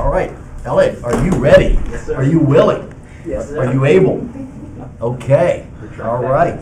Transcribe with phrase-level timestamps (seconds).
[0.00, 0.32] All right,
[0.64, 1.78] Elliot, are you ready?
[1.90, 2.14] Yes, sir.
[2.14, 2.94] Are you willing?
[3.26, 3.66] Yes, sir.
[3.66, 4.26] Are you able?
[4.98, 5.66] Okay,
[6.02, 6.58] all right.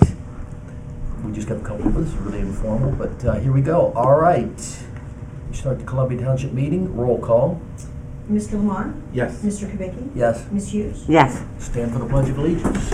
[1.22, 3.92] We just got a couple of this, is really informal, but uh, here we go.
[3.92, 4.84] All right.
[5.48, 7.62] We start the Columbia Township meeting, roll call.
[8.29, 8.54] Mr.
[8.54, 8.93] Lamar?
[9.12, 9.41] Yes.
[9.41, 9.70] Mr.
[9.70, 10.11] Kubicki?
[10.16, 10.73] Yes, Ms.
[10.75, 11.05] Hughes?
[11.09, 11.45] Yes.
[11.61, 12.89] stand for the Pledge of Allegiance.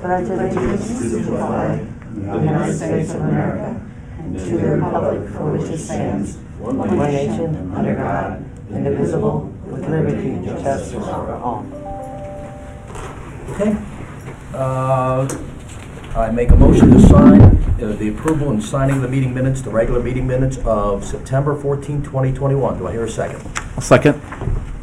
[0.00, 3.90] Pledge allegiance to the flag of the United States of America
[4.20, 10.30] and to the republic for which it stands, one nation, under God, indivisible, with liberty
[10.30, 11.66] and justice for all.
[13.50, 13.76] Okay.
[14.54, 15.28] Uh,
[16.14, 19.70] I make a motion to sign uh, the approval and signing the meeting minutes, the
[19.70, 22.78] regular meeting minutes of September 14, 2021.
[22.78, 23.40] Do I hear a second?
[23.82, 24.20] Second.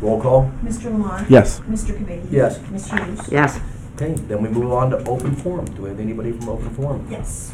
[0.02, 0.52] Roll call.
[0.63, 0.85] Mr.
[0.85, 1.25] Lamar?
[1.30, 1.59] Yes.
[1.61, 1.97] Mr.
[1.97, 2.31] Kubicki?
[2.31, 2.59] Yes.
[2.69, 2.91] Ms.
[2.91, 3.31] Hughes?
[3.31, 3.59] Yes.
[3.95, 5.66] Okay, then we move on to open forum.
[5.66, 7.07] Do we have anybody from open forum?
[7.09, 7.53] Yes.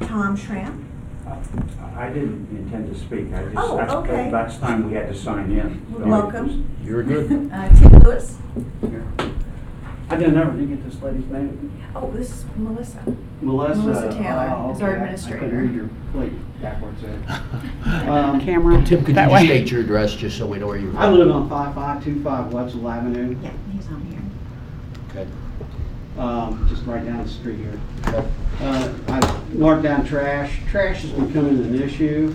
[0.00, 0.93] Tom Schramm?
[1.26, 4.28] I didn't intend to speak, I just, Oh, that's, okay.
[4.30, 5.86] that's time we had to sign in.
[5.92, 6.68] So I Welcome.
[6.84, 7.30] You're good.
[7.52, 8.36] Uh, Tim Lewis?
[8.82, 9.30] just-
[10.10, 11.72] I didn't ever, did you get this lady's name?
[11.94, 13.02] Oh, this is Melissa.
[13.40, 13.80] Melissa.
[13.80, 15.00] Melissa Taylor Oh, is our okay.
[15.00, 15.36] I- administrator.
[15.36, 17.18] I couldn't read your plate backwards there.
[18.10, 18.82] Um, Camera.
[18.84, 19.46] Tim, could you that just way.
[19.46, 21.14] state your address, just so we know where you're I from?
[21.18, 24.20] live on five-five-two-five Wetzel Avenue, Yeah, he's on here.
[25.22, 25.30] Okay.
[26.18, 27.80] Um, just right down the street here.
[28.60, 30.60] Uh, I marked down trash.
[30.70, 32.32] Trash is becoming an issue.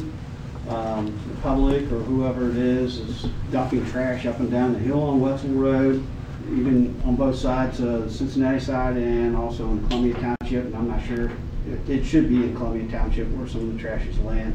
[0.69, 5.01] Um, The public or whoever it is is dumping trash up and down the hill
[5.01, 6.03] on Wetzel Road,
[6.51, 10.65] even on both sides, uh, the Cincinnati side and also in Columbia Township.
[10.65, 11.31] And I'm not sure,
[11.71, 14.53] it- it should be in Columbia Township where some of the trash is land.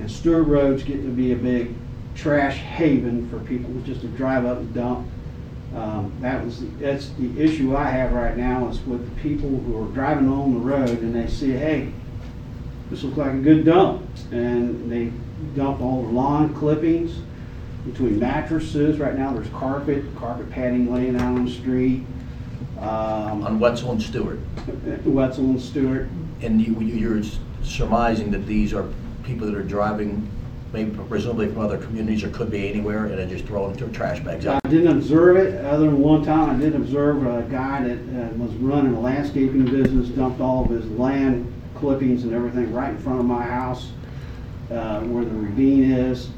[0.00, 1.74] And Stewart Road's getting to be a big
[2.14, 5.06] trash haven for people just to drive up and dump.
[5.74, 9.82] Um, that was, that's the issue I have right now is with the people who
[9.82, 11.92] are driving on the road and they see, hey,
[12.90, 14.02] this looks like a good dump.
[14.32, 15.12] And they
[15.54, 17.18] dump all the lawn clippings
[17.86, 18.98] between mattresses.
[18.98, 22.04] Right now, there's carpet, carpet padding laying out on the street.
[22.78, 24.40] Um, On Wetzel and Stewart.
[25.04, 26.08] Wetzel and Stewart.
[26.42, 27.22] And you- you're
[27.62, 28.86] surmising that these are
[29.22, 30.28] people that are driving,
[30.72, 34.20] maybe presumably from other communities, or could be anywhere, and then just throwing their trash
[34.20, 37.98] bags I didn't observe it, other than one time, I did observe a guy that
[37.98, 42.90] uh, was running a landscaping business, dumped all of his land clippings and everything right
[42.90, 43.90] in front of my house,
[44.70, 46.28] uh, where the ravine is,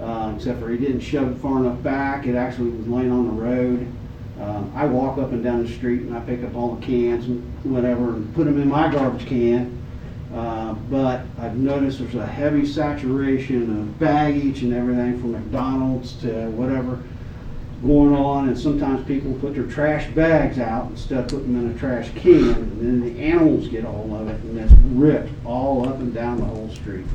[0.00, 3.26] uh, except for he didn't shove it far enough back, it actually was laying on
[3.26, 3.86] the road.
[4.40, 7.24] Um, I walk up and down the street and I pick up all the cans
[7.26, 9.77] and whatever and put them in my garbage can.
[10.34, 16.48] Uh, But I've noticed there's a heavy saturation of baggage and everything from McDonald's to
[16.50, 16.98] whatever
[17.82, 18.48] going on.
[18.48, 22.10] And sometimes people put their trash bags out instead of putting them in a trash
[22.16, 22.54] can.
[22.54, 26.38] And then the animals get all of it and it's ripped all up and down
[26.38, 27.06] the whole street.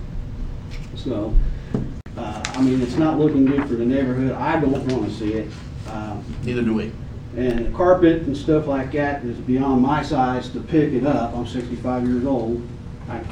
[0.96, 1.34] So,
[2.18, 4.32] uh, I mean, it's not looking good for the neighborhood.
[4.32, 5.52] I don't want to see it.
[5.92, 6.92] Um, Neither do we.
[7.36, 11.36] and the carpet and stuff like that is beyond my size to pick it up.
[11.36, 12.62] I'm 65 years old.
[13.10, 13.24] I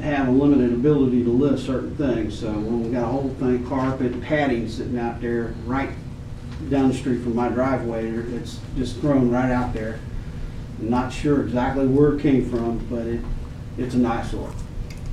[0.00, 3.66] have a limited ability to lift certain things, so when we got a whole thing,
[3.66, 5.90] carpet, padding sitting out there right
[6.68, 10.00] down the street from my driveway, it's just thrown right out there.
[10.78, 13.20] Not sure exactly where it came from, but it,
[13.78, 14.52] it's an eyesore.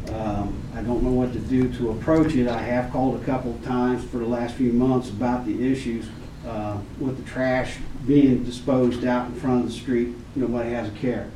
[0.09, 2.47] Um, I don't know what to do to approach it.
[2.47, 6.07] I have called a couple of times for the last few months about the issues
[6.45, 10.09] uh, with the trash being disposed out in front of the street.
[10.35, 11.29] Nobody has a care.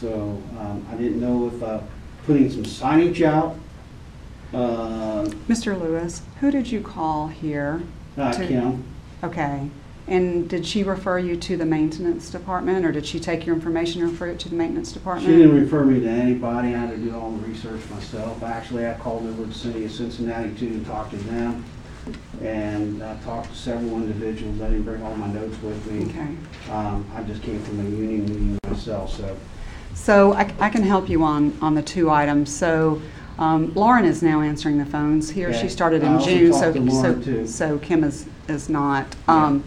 [0.00, 1.80] So um, I didn't know if uh,
[2.24, 3.54] putting some signage out,
[4.54, 5.78] uh, Mr.
[5.78, 7.82] Lewis, who did you call here?
[8.16, 8.84] uh, To- Kim,
[9.22, 9.68] Okay.
[10.08, 14.00] And did she refer you to the maintenance department, or did she take your information
[14.00, 15.26] and refer it to the maintenance department?
[15.28, 15.60] she department?
[15.70, 16.68] didn't refer me to anybody.
[16.68, 18.42] I had to do all the research myself.
[18.42, 21.64] Actually, I called over to the city of Cincinnati too and talked to them.
[22.42, 24.60] And I talked to several individuals.
[24.62, 26.06] I didn't bring all my notes with me.
[26.06, 26.72] Okay.
[26.72, 29.36] Um, I just came from a union meeting myself, so.
[29.94, 32.54] So I, I can help you on, on the two items.
[32.54, 33.00] So
[33.38, 35.52] um, Lauren is now answering the phones here.
[35.52, 37.46] She started I in also June, talked so, to Lauren, so, too.
[37.46, 39.06] so Kim is, is not.
[39.28, 39.64] Um,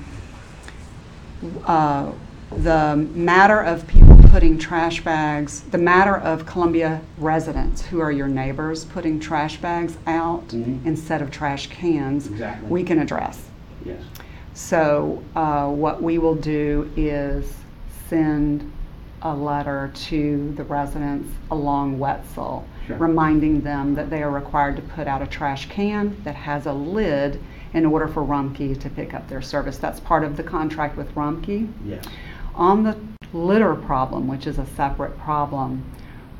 [1.65, 2.12] uh,
[2.51, 8.27] The matter of people putting trash bags, the matter of Columbia residents, who are your
[8.27, 10.86] neighbors, putting trash bags out Mhm.
[10.86, 12.69] instead of trash cans, Exactly.
[12.69, 13.39] we can address.
[13.83, 14.01] Yes.
[14.53, 17.53] So uh, what we will do is
[18.07, 18.71] send
[19.23, 22.97] a letter to the residents along Wetzel, Sure.
[22.97, 26.73] reminding them that they are required to put out a trash can that has a
[26.73, 27.39] lid
[27.73, 29.77] in order for Rumpke to pick up their service.
[29.77, 31.71] That's part of the contract with Rumpke.
[31.85, 32.05] Yes.
[32.53, 32.97] On the
[33.31, 35.85] litter problem, which is a separate problem,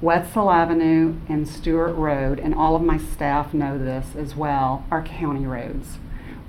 [0.02, 5.02] Wetzel Avenue and Stewart Road, and all of my staff know this as well, are
[5.02, 5.98] county roads.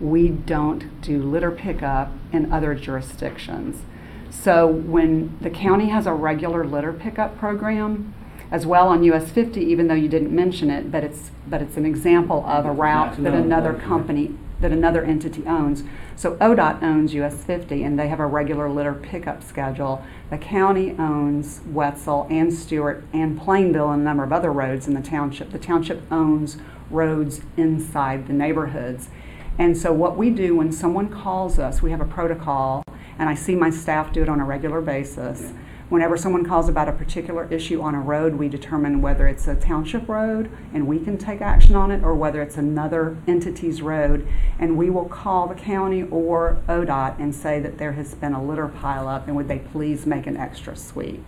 [0.01, 3.83] We don't do litter pickup in other jurisdictions.
[4.43, 8.13] So when the county has a regular litter pickup program,
[8.51, 11.77] as well on US 50, even though you didn't mention it, but it's, but it's
[11.77, 13.89] an example of a route that another another place, yeah.
[13.89, 15.83] company, that another entity owns.
[16.15, 20.05] So ODOT owns US 50 and they have a regular litter pickup schedule.
[20.31, 24.95] The county owns Wetzel and Stewart and Plainville and a number of other roads in
[24.95, 25.51] the township.
[25.51, 26.59] The township owns
[26.91, 29.09] roads inside the neighborhoods.
[29.59, 32.84] And so what we do when someone calls us, we have a protocol,
[33.19, 35.53] and I see my staff do it on a regular basis.
[35.91, 39.55] Whenever someone calls about a particular issue on a road, we determine whether it's a
[39.55, 44.27] township road and we can take action on it, or whether it's another entity's road.
[44.59, 48.43] And we will call the county or ODOT and say that there has been a
[48.43, 51.23] litter pileup and would they please make an extra sweep.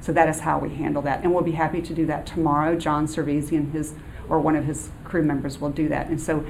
[0.00, 1.22] So that is how we handle that.
[1.22, 2.76] And we'll be happy to do that tomorrow.
[2.76, 3.94] John Cervisi and his,
[4.28, 6.08] or one of his crew members will do that.
[6.08, 6.44] And so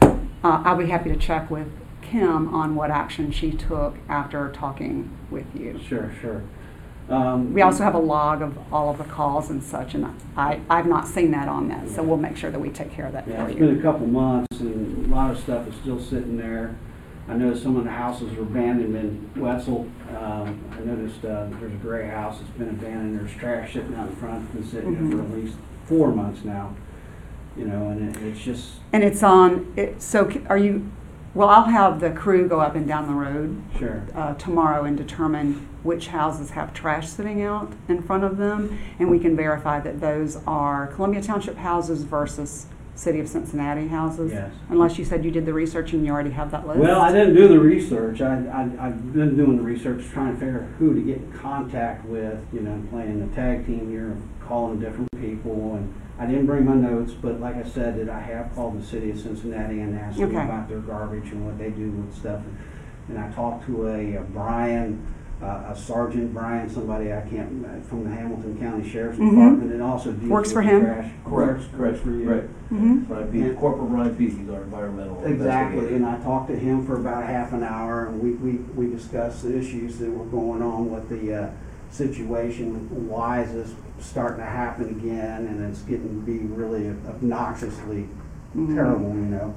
[0.00, 1.68] uh, I'll be happy to check with
[2.10, 5.78] Kim on what action she took after talking with you.
[5.86, 6.42] Sure, sure.
[7.10, 10.06] Um, We also have a log of all of the calls and such, and
[10.36, 13.06] I, I've not seen that on that, so we'll make sure that we take care
[13.06, 15.74] of that Yeah, for it's been a couple months and a lot of stuff is
[15.76, 16.76] still sitting there.
[17.28, 19.86] I noticed some of the houses were abandoned in Wetzel.
[20.18, 24.08] Um, I noticed, uh, there's a gray house that's been abandoned, there's trash sitting out
[24.08, 25.30] in front, it's been sitting there for Mhm.
[25.32, 26.74] at least four months now.
[27.56, 30.90] You know, and it, it's just, And it's on, it, so are you,
[31.34, 34.96] well, I'll have the crew go up and down the road sure, uh, tomorrow and
[34.96, 39.78] determine which houses have trash sitting out in front of them, and we can verify
[39.80, 42.66] that those are Columbia Township houses versus
[42.98, 44.32] City of Cincinnati houses.
[44.32, 44.50] yes.
[44.70, 46.80] Unless you said you did the research and you already have that list.
[46.80, 48.20] Well, I didn't do the research.
[48.20, 51.32] I, I, I've been doing the research, trying to figure out who to get in
[51.32, 55.76] contact with, you know, playing the tag team here, calling different people.
[55.76, 58.84] And I didn't bring my notes, but like I said, that I have called the
[58.84, 60.44] city of Cincinnati and asked them Okay.
[60.44, 62.42] about their garbage and what they do with stuff.
[63.08, 65.06] And I talked to a, a Brian,
[65.42, 69.30] uh, a Sergeant Brian, somebody I can't, uh, from the Hamilton County Sheriff's Mhm.
[69.30, 70.84] Department, and also deals Works with for the him.
[70.84, 71.10] trash.
[71.24, 72.30] Correct, correct, for you.
[72.30, 72.44] right.
[72.72, 73.08] Mhm.
[73.08, 75.94] Ryan Pease, Corporal Ryan Pease, he's our environmental Exactly, investigator.
[75.96, 78.90] and I talked to him for about a half an hour, and we, we, we
[78.90, 81.46] discussed the issues that were going on with the, uh,
[81.90, 88.06] situation, why is this starting to happen again, and it's getting to be really obnoxiously
[88.56, 88.74] Mhm.
[88.74, 89.54] terrible, you know?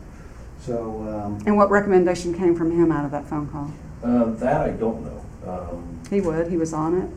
[0.60, 3.68] So, um, And what recommendation came from him out of that phone call?
[4.04, 5.21] Uh, that I don't know.
[5.48, 7.10] Um, He would, he was on it.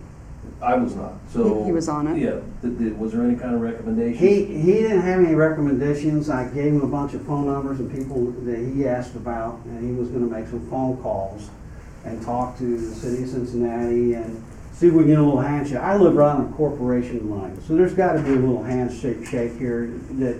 [0.62, 1.58] I was not, so.
[1.60, 2.18] He- he was on it.
[2.18, 4.16] Yeah, did, did, was there any kind of recommendation?
[4.18, 7.92] he, he didn't have any recommendations, I gave him a bunch of phone numbers and
[7.94, 11.50] people that he asked about, and he was gonna make some phone calls
[12.04, 14.42] and talk to the city of Cincinnati and
[14.72, 15.78] see if we can get a little handshake.
[15.78, 19.56] I live right on a corporation line, so there's gotta be a little handshake shake
[19.58, 20.38] here that,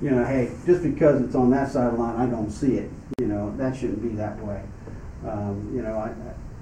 [0.00, 2.76] you know, hey, just because it's on that side of the line, I don't see
[2.76, 4.62] it, you know, that shouldn't be that way.
[5.26, 6.12] Um, you know, I,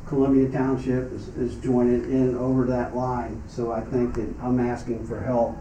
[0.07, 5.07] Columbia Township is, is joined in over that line, so I think that I'm asking
[5.07, 5.57] for help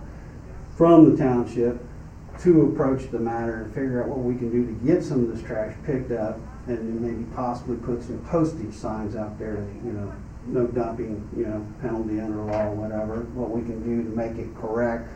[0.77, 1.83] from the township
[2.41, 5.33] to approach the matter and figure out what we can do to get some of
[5.33, 6.37] this trash picked up
[6.67, 10.13] and then maybe possibly put some postage signs out there, you know,
[10.47, 14.37] no dumping, you know, penalty under law or whatever, what we can do to make
[14.37, 15.09] it correct.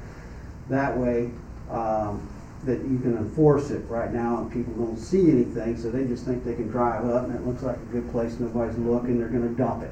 [0.69, 1.31] That way,
[1.69, 2.27] um,
[2.65, 6.25] that you can enforce it right now and people don't see anything, so they just
[6.25, 9.29] think they can drive up and it looks like a good place, nobody's looking, they're
[9.29, 9.91] gonna dump it.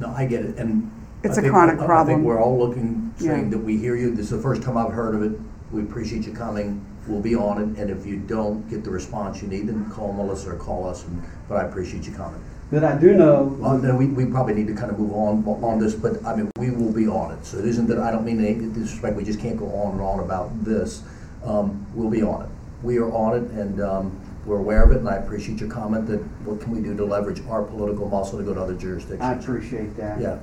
[0.00, 0.90] No, I get it, and.
[1.22, 2.16] I It's a think- chronic I- I problem.
[2.16, 3.50] think we're all looking, saying Yeah.
[3.50, 5.38] that we hear you, this is the first time I've heard of it,
[5.70, 9.40] we appreciate you coming, we'll be on it, and if you don't get the response
[9.42, 12.40] you need, then call Melissa or call us, and- but I appreciate you coming.
[12.72, 13.54] But I do know.
[13.60, 16.34] Well, then we, we probably need to kind of move on, on this, but, I
[16.36, 19.16] mean, we will be on it, so it isn't that, I don't mean any disrespect,
[19.16, 21.02] we just can't go on and on about this.
[21.44, 22.48] Um, we'll be on it.
[22.82, 24.12] We are on it, and, um,
[24.46, 27.04] we're aware of it, and I appreciate your comment that, what can we do to
[27.04, 29.20] leverage our political muscle to go to other jurisdictions?
[29.22, 30.18] I appreciate that.
[30.20, 30.38] Yeah,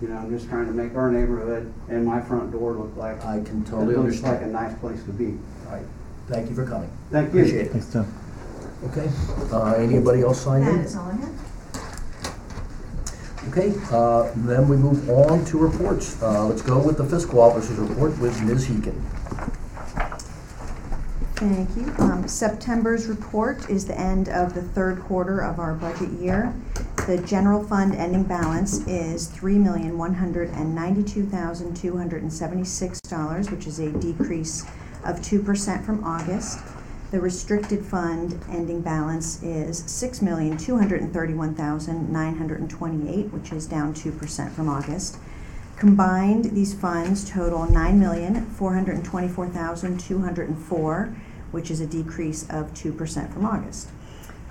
[0.00, 3.24] You know, I'm just trying to make our neighborhood and my front door look like,
[3.24, 4.52] I can it totally looks like a understand.
[4.52, 5.36] nice place to be.
[5.66, 5.82] All right,
[6.28, 6.90] thank you for coming.
[7.10, 7.40] Thank you.
[7.40, 7.72] Appreciate it.
[7.72, 8.06] Thanks, Tim.
[8.84, 9.10] Okay,
[9.52, 10.80] uh, anybody else signed That in?
[10.80, 11.34] is all I have.
[13.48, 16.22] Okay, uh, then we move on to reports.
[16.22, 18.68] Uh, let's go with the fiscal officer's report with Ms.
[18.68, 18.94] Heakin.
[21.40, 21.90] Thank you.
[21.98, 26.52] Um, September's report is the end of the third quarter of our budget year.
[27.06, 32.20] The general fund ending balance is three million, one hundred and ninety-two thousand, two hundred
[32.20, 34.66] and seventy-six dollars, which is a decrease
[35.06, 36.58] of two percent from August.
[37.10, 42.60] The restricted fund ending balance is six million, two hundred and thirty-one thousand, nine hundred
[42.60, 45.16] and twenty-eight, which is down two percent from August.
[45.78, 51.16] Combined, these funds total nine million, four hundred and twenty-four thousand, two hundred and four,
[51.50, 53.88] which is a decrease of 2% from August.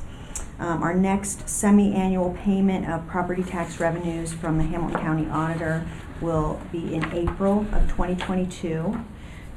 [0.59, 5.85] Um, our next semi-annual payment of property tax revenues from the Hamilton County Auditor
[6.21, 9.03] will be in April of 2022.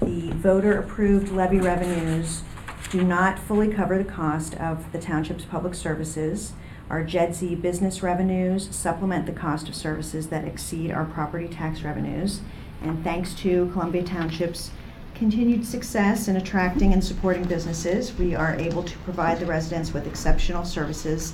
[0.01, 2.43] The voter-approved levy revenues
[2.91, 6.55] do not fully cover the cost of the township's public services.
[6.89, 12.41] Our JEDZ business revenues supplement the cost of services that exceed our property tax revenues.
[12.83, 14.71] And thanks to Columbia Township's
[15.21, 20.07] continued success in attracting and supporting businesses, we are able to provide the residents with
[20.07, 21.33] exceptional services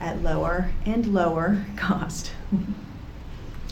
[0.00, 2.30] at lower and lower cost.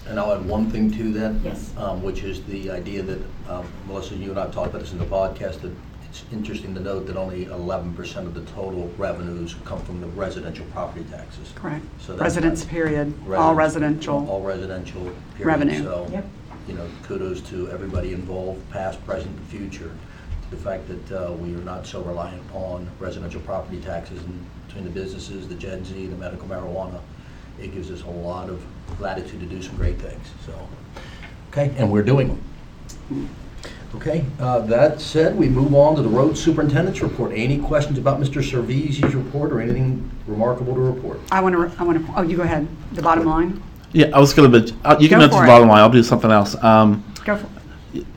[0.09, 1.35] And I'll add one thing to that.
[1.45, 1.73] Yes.
[1.77, 4.93] um, Which is the idea that, um, Melissa, you and I have talked about this
[4.93, 5.71] in the podcast, that
[6.11, 10.09] it's interesting to note that only eleven percent of the total revenues come from the
[10.09, 11.51] residential property taxes.
[11.55, 11.85] Correct.
[12.01, 14.29] So that's Residents, not- period, all residential.
[14.29, 15.01] All residential.
[15.37, 15.47] period.
[15.47, 15.85] Revenue.
[15.85, 16.27] So, Yep.
[16.69, 19.91] You know, kudos to everybody involved, past, present, and future.
[20.51, 24.85] The fact that uh, we are not so reliant upon residential property taxes and between
[24.85, 27.01] the businesses, the JEDZ, the medical marijuana,
[27.61, 28.63] it gives us a lot of
[29.01, 30.69] latitude to do some great things, so.
[31.51, 32.29] Okay, and we're doing
[33.09, 33.29] them.
[33.95, 37.33] Okay, uh, that said, we move on to the road superintendent's report.
[37.35, 38.43] Any questions about Mr.
[38.43, 41.21] Cervisi's report or anything remarkable to report?
[41.31, 42.67] I want to, I want to, oh, you go ahead.
[42.93, 43.63] The bottom line?
[43.93, 45.47] Yeah, I was gonna, but uh, you can Go mention the it.
[45.47, 45.81] bottom line.
[45.81, 46.55] I'll do something else.
[46.63, 47.49] Um, Go for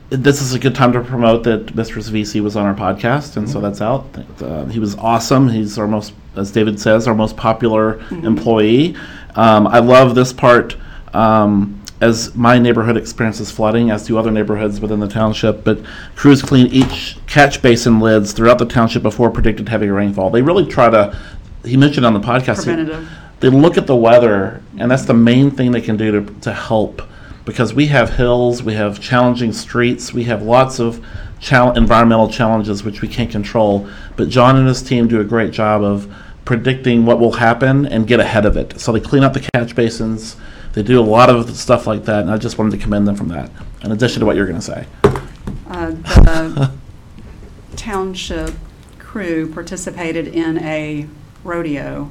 [0.08, 1.96] this is a good time to promote that Mr.
[2.10, 4.06] VC was on our podcast, and so that's out.
[4.40, 5.48] Uh, he was awesome.
[5.48, 8.94] He's our most, as David says, our most popular employee.
[9.34, 10.76] Um, I love this part.
[11.12, 15.80] Um, as my neighborhood experiences flooding, as do other neighborhoods within the township, but
[16.14, 20.30] crews clean each catch basin lids throughout the township before predicted heavy rainfall.
[20.30, 21.18] They really try to.
[21.64, 22.58] He mentioned on the podcast.
[22.58, 23.08] he- Preventative.
[23.40, 26.52] They look at the weather, and that's the main thing they can do to, to
[26.52, 27.02] help.
[27.44, 31.04] Because we have hills, we have challenging streets, we have lots of
[31.52, 33.88] environmental challenges which we can't control.
[34.16, 36.12] But John and his team do a great job of
[36.44, 38.80] predicting what will happen and get ahead of it.
[38.80, 40.36] So they clean up the catch basins,
[40.72, 43.16] they do a lot of stuff like that, and I just wanted to commend them
[43.16, 43.50] from that.
[43.82, 44.86] In addition to what you're going to say.
[45.68, 46.72] Uh, The
[47.76, 48.54] township
[48.98, 51.06] crew participated in a
[51.44, 52.10] rodeo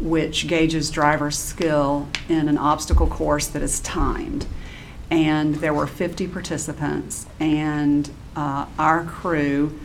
[0.00, 4.46] which gauges driver skill in an obstacle course that is timed.
[5.10, 9.78] And there were 50 participants, and uh, our crew,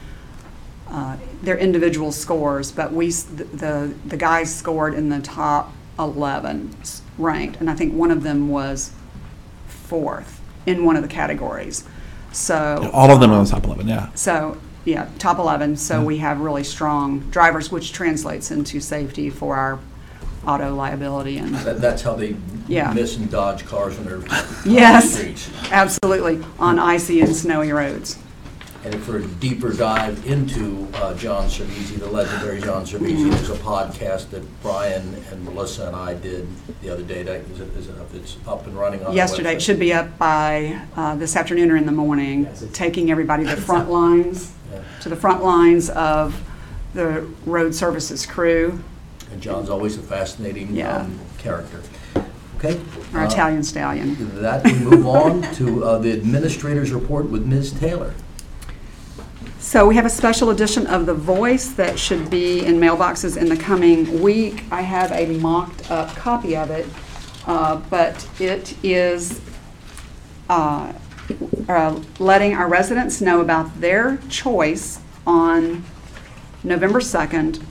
[0.89, 6.75] uh, their individual scores, but we, s- the, the guys scored in the top 11
[6.81, 8.91] s- ranked, and I think one of them was
[9.67, 11.85] fourth in one of the categories.
[12.33, 12.89] So.
[12.93, 14.09] All of them on the top 11, yeah.
[14.15, 19.55] So, yeah, top 11, so we have really strong drivers, which translates into safety for
[19.55, 19.79] our
[20.47, 22.35] auto liability and, That, that's how they
[22.67, 22.91] Yeah.
[22.93, 25.13] miss and dodge cars when they're on the Yes.
[25.15, 25.49] streets.
[25.71, 28.17] absolutely, on icy and snowy roads.
[28.85, 33.53] And for a deeper dive into uh, John Cervisi, the legendary John Cervisi, there's a
[33.55, 36.45] podcast that Brian and Melissa and I did
[36.81, 37.23] the other day.
[37.23, 39.79] That, is it, is it, up- it's up and running on our Yesterday, it should
[39.79, 43.89] be up by uh, this afternoon or in the morning, taking everybody to the front
[44.01, 44.81] lines, Yeah.
[44.99, 46.35] to the front lines of
[46.93, 48.83] the road services crew,
[49.33, 50.97] And John's always a fascinating Yeah.
[50.97, 51.81] um, character.
[52.57, 52.79] Okay?
[53.13, 54.15] our uh, Italian stallion.
[54.41, 57.73] That, we move on to uh, the administrator's report with Ms.
[57.73, 58.13] Taylor.
[59.59, 63.49] So we have a special edition of The Voice that should be in mailboxes in
[63.49, 64.63] the coming week.
[64.71, 66.85] I have a mocked-up copy of it,
[67.47, 69.41] uh, but it is
[70.47, 70.93] uh,
[71.67, 75.83] uh, letting our residents know about their choice on
[76.63, 77.61] November 2nd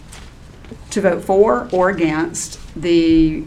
[0.93, 3.45] to vote for or against the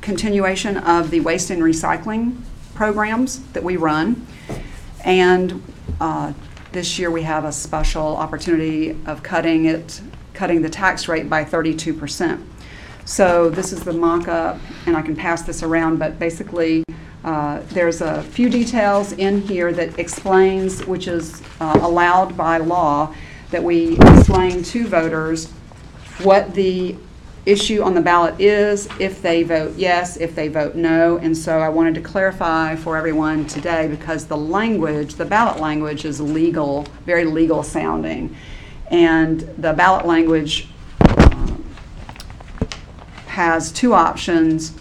[0.00, 2.40] continuation of the waste and recycling
[2.74, 4.26] programs that we run.
[5.04, 5.62] And
[6.00, 6.32] uh,
[6.72, 10.00] this year, we have a special opportunity of cutting it,
[10.34, 12.44] cutting the tax rate by 32%.
[13.04, 16.82] So this is the mock-up, and I can pass this around, but basically,
[17.24, 23.14] uh, there's a few details in here that explains, which is uh, allowed by law,
[23.50, 25.52] that we explain to voters
[26.22, 26.96] what the
[27.46, 31.16] issue on the ballot is, if they vote yes, if they vote no.
[31.18, 36.04] And so I wanted to clarify for everyone today because the language, the ballot language
[36.04, 38.36] is legal, very legal sounding.
[38.90, 40.68] And the ballot language
[41.00, 41.46] uh,
[43.28, 44.74] has two options,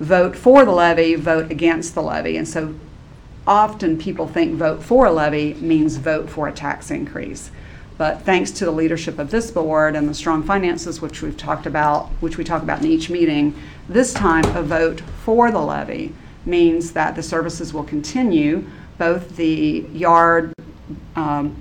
[0.00, 2.38] vote for the levy, vote against the levy.
[2.38, 2.74] And so
[3.46, 7.50] often people think vote for a levy means vote for a tax increase.
[7.96, 11.66] But thanks to the leadership of this board and the strong finances, which we've talked
[11.66, 13.54] about, which we talk about in each meeting,
[13.88, 16.12] this time a vote for the levy
[16.44, 18.64] means that the services will continue,
[18.98, 20.52] both the yard,
[21.14, 21.56] um,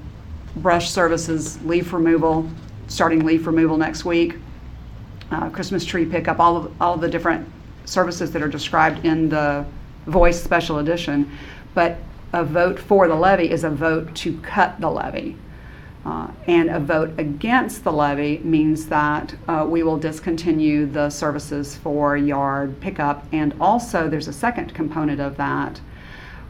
[0.56, 2.50] brush services, leaf removal,
[2.88, 4.36] starting leaf removal next week,
[5.32, 7.48] uh, Christmas tree pickup, all of, all of the different
[7.86, 9.66] services that are described in the
[10.08, 11.32] voice special edition.
[11.74, 11.98] But
[12.34, 15.38] a vote for the levy is a vote to cut the levy.
[16.06, 21.76] Uh, And a vote against the levy means that uh, we will discontinue the services
[21.78, 23.26] for yard pickup.
[23.32, 25.80] And also, there's a second component of that.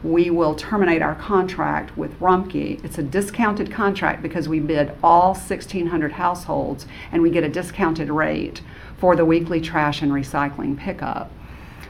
[0.02, 2.84] We will terminate our contract with Rumpke.
[2.84, 8.10] It's a discounted contract because we bid all 1,600 households and we get a discounted
[8.10, 8.60] rate
[8.98, 11.30] for the weekly trash and recycling pickup.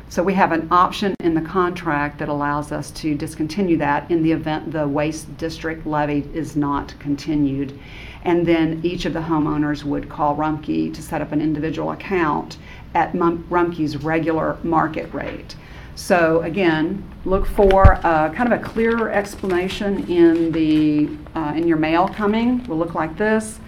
[0.09, 4.23] So we have an option in the contract that allows us to discontinue that in
[4.23, 7.79] the event the waste district levy is not continued.
[8.23, 12.59] And then each of the homeowners would call Rumpke to set up an individual account
[12.95, 15.57] at Rumpke's regular market rate.
[15.97, 21.77] So again, look for uh, kind of a clearer explanation in the, uh, in your
[21.77, 22.65] mail coming.
[22.67, 23.59] Will look like this.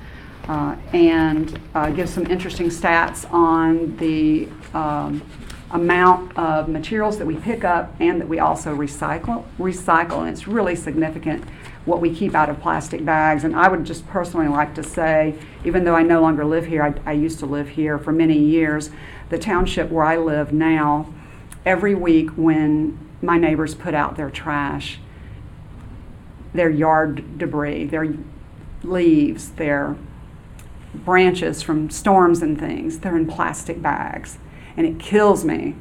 [0.49, 5.23] uh, And uh, give some interesting stats on the um,
[5.71, 9.45] amount of materials that we pick up and that we also recycle.
[9.59, 11.45] Recycle, and it's really significant
[11.85, 13.45] what we keep out of plastic bags.
[13.45, 16.83] And I would just personally like to say, even though I no longer live here,
[16.83, 18.91] I, I used to live here for many years.
[19.29, 21.13] The township where I live now,
[21.65, 24.99] every week when my neighbors put out their trash,
[26.55, 28.15] their yard debris, their
[28.83, 29.97] leaves, their
[30.95, 34.39] branches from storms and things, they're in plastic bags.
[34.77, 35.75] And it kills me.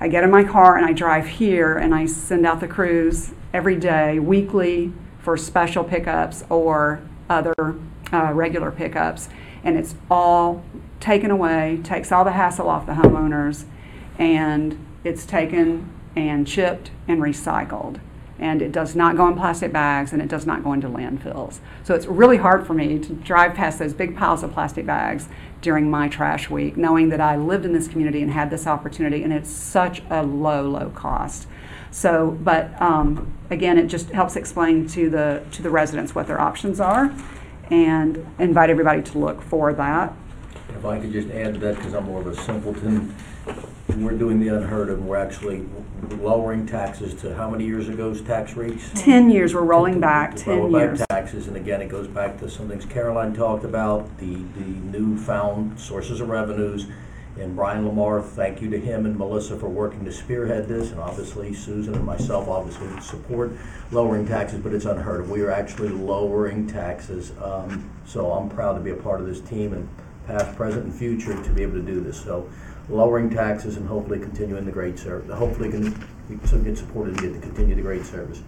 [0.00, 3.32] I get in my car and I drive here and I send out the crews
[3.52, 7.54] every day, weekly, for special pickups or other
[8.12, 9.28] uh, regular pickups.
[9.62, 10.64] And it's all
[11.00, 13.64] taken away, takes all the hassle off the homeowners,
[14.18, 18.00] and it's taken and chipped and recycled.
[18.40, 21.58] And it does not go in plastic bags and it does not go into landfills.
[21.84, 25.28] So it's really hard for me to drive past those big piles of plastic bags
[25.60, 29.22] during my trash week, knowing that I lived in this community and had this opportunity,
[29.22, 31.46] and it's such a low, low cost.
[31.90, 36.40] So, but um, again, it just helps explain to the to the residents what their
[36.40, 37.14] options are,
[37.70, 40.14] and invite everybody to look for that.
[40.70, 43.14] If I could just add that, because I'm more of a simpleton,
[43.96, 45.66] we're doing the unheard of, we're actually
[46.18, 48.90] lowering taxes to how many years ago's tax rates?
[48.94, 51.02] Ten years, we're rolling back To ten roll back years.
[51.10, 55.78] taxes, and again, it goes back to some things Caroline talked about, the, the newfound
[55.78, 56.86] sources of revenues.
[57.38, 61.00] And Brian Lamar, thank you to him and Melissa for working to spearhead this, and
[61.00, 63.52] obviously Susan and myself obviously support
[63.92, 65.30] lowering taxes, but it's unheard of.
[65.30, 69.40] We are actually lowering taxes, um, so I'm proud to be a part of this
[69.40, 69.88] team and
[70.26, 72.20] past, present, and future to be able to do this.
[72.20, 72.46] So
[72.90, 75.30] lowering taxes and hopefully continuing the great service.
[75.36, 75.84] Hopefully, can,
[76.28, 78.42] we can get supported to get to continue the great service.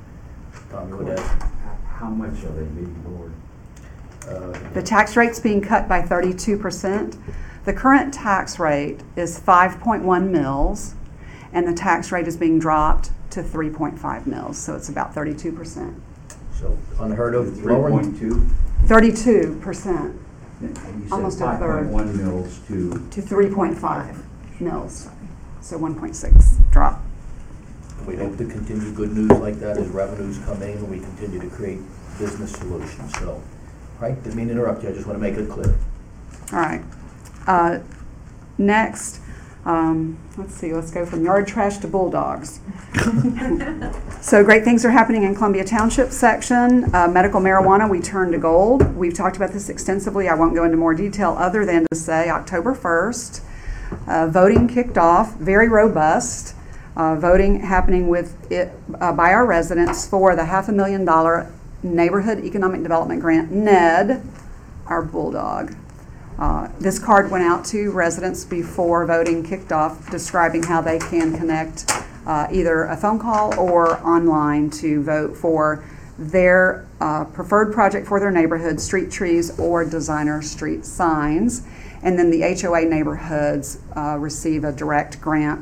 [0.70, 1.18] Tom, you would?
[1.18, 3.32] How much are they being lowered?
[4.28, 7.16] Uh, The tax rate's being cut by 32%.
[7.64, 10.94] The current tax rate is 5.1 mills,
[11.52, 15.94] and the tax rate is being dropped to 3.5 mills, so it's about 32%.
[16.58, 17.90] so unheard of 32.
[17.90, 18.16] point
[18.88, 20.18] 32%
[20.62, 21.10] Almost a third.
[21.10, 24.21] You said five point one mills to, to 3.5
[24.62, 25.08] mills.
[25.60, 27.00] So 1.6 drop.
[28.06, 31.40] We hope to continue good news like that as revenues come in and we continue
[31.40, 31.78] to create
[32.18, 33.12] business solutions.
[33.18, 33.40] So,
[34.00, 35.78] right, didn't mean to interrupt you, I just want to make it clear.
[36.52, 36.82] All right.
[37.46, 37.78] Uh,
[38.58, 39.20] next,
[39.64, 42.60] um, let's see, let's go from yard trash to bulldogs.
[44.22, 46.94] So great things are happening in Columbia Township section.
[46.94, 48.94] Uh, medical marijuana, we turn to gold.
[48.94, 50.28] We've talked about this extensively.
[50.28, 53.40] I won't go into more detail other than to say October 1st
[54.06, 56.54] uh, voting kicked off, very robust.
[56.94, 61.50] Uh, Voting happening with it, uh, by our residents for the half a million dollar
[61.82, 64.22] Neighborhood Economic Development Grant, NED,
[64.86, 65.74] our bulldog.
[66.38, 71.34] Uh, This card went out to residents before voting kicked off, describing how they can
[71.34, 71.90] connect
[72.26, 75.82] uh, either a phone call or online to vote for
[76.18, 81.62] their uh, preferred project for their neighborhood, street trees or designer street signs.
[82.02, 85.60] And then the HOA neighborhoods uh, receive a direct grant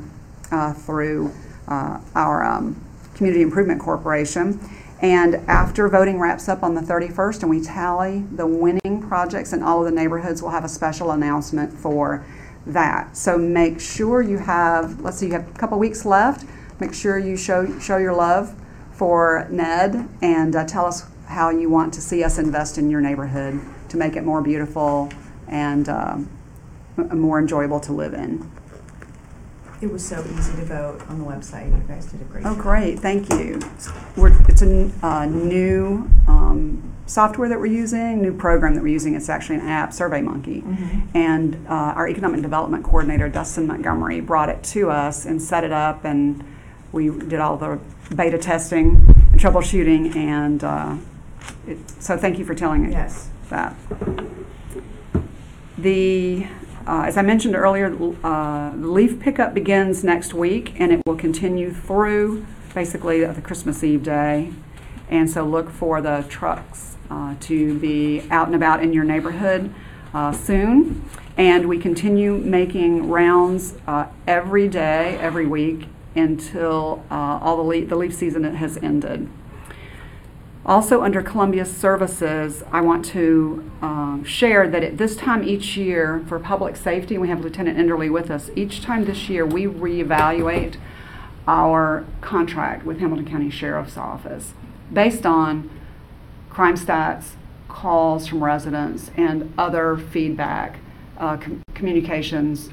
[0.51, 1.33] uh, through
[1.69, 2.83] uh, our um,
[3.15, 4.59] Community Improvement Corporation.
[5.03, 9.63] And after voting wraps up on the 31st and we tally the winning projects in
[9.63, 12.25] all of the neighborhoods, we'll have a special announcement for
[12.67, 13.17] that.
[13.17, 16.45] So make sure you have, let's see, you have a couple weeks left.
[16.81, 18.55] Make sure you show, show your love
[18.93, 23.01] for Ned and uh, tell us how you want to see us invest in your
[23.01, 25.11] neighborhood to make it more beautiful
[25.51, 26.31] and um,
[26.97, 28.51] m- more enjoyable to live in.
[29.83, 31.71] It was so easy to vote on the website.
[31.75, 32.63] You guys did a great Oh, job.
[32.63, 33.61] great, thank you.
[34.17, 38.93] We're, it's a n- uh, new um, software that we're using, new program that we're
[38.93, 39.15] using.
[39.15, 41.15] It's actually an app, SurveyMonkey.
[41.15, 45.73] And uh, our economic development coordinator, Dustin Montgomery, brought it to us and set it
[45.73, 46.45] up, and
[46.93, 47.81] we did all the
[48.15, 48.97] beta testing
[49.33, 50.15] and troubleshooting.
[50.15, 50.97] And uh,
[51.67, 53.31] it, so, thank you for telling us Yes.
[53.49, 53.75] that.
[55.81, 56.47] The,
[56.87, 57.87] uh, as I mentioned earlier,
[58.23, 64.03] uh, leaf pickup begins next week and it will continue through basically the Christmas Eve
[64.03, 64.53] day.
[65.09, 69.73] And so look for the trucks uh, to be out and about in your neighborhood
[70.13, 71.09] uh, soon.
[71.39, 77.89] And we continue making rounds uh, every day, every week until uh, all the leaf,
[77.89, 79.31] the leaf season has ended.
[80.71, 86.25] Also, under Columbia Services, I want to um, share that at this time each year
[86.29, 88.51] for public safety, we have Lieutenant Enderly with us.
[88.55, 90.77] Each time this year, we reevaluate
[91.49, 94.53] our contract with Hamilton County Sheriff's Office
[94.93, 95.69] based on
[96.51, 97.31] crime stats,
[97.67, 100.79] calls from residents, and other feedback,
[101.19, 102.71] uh, com- communications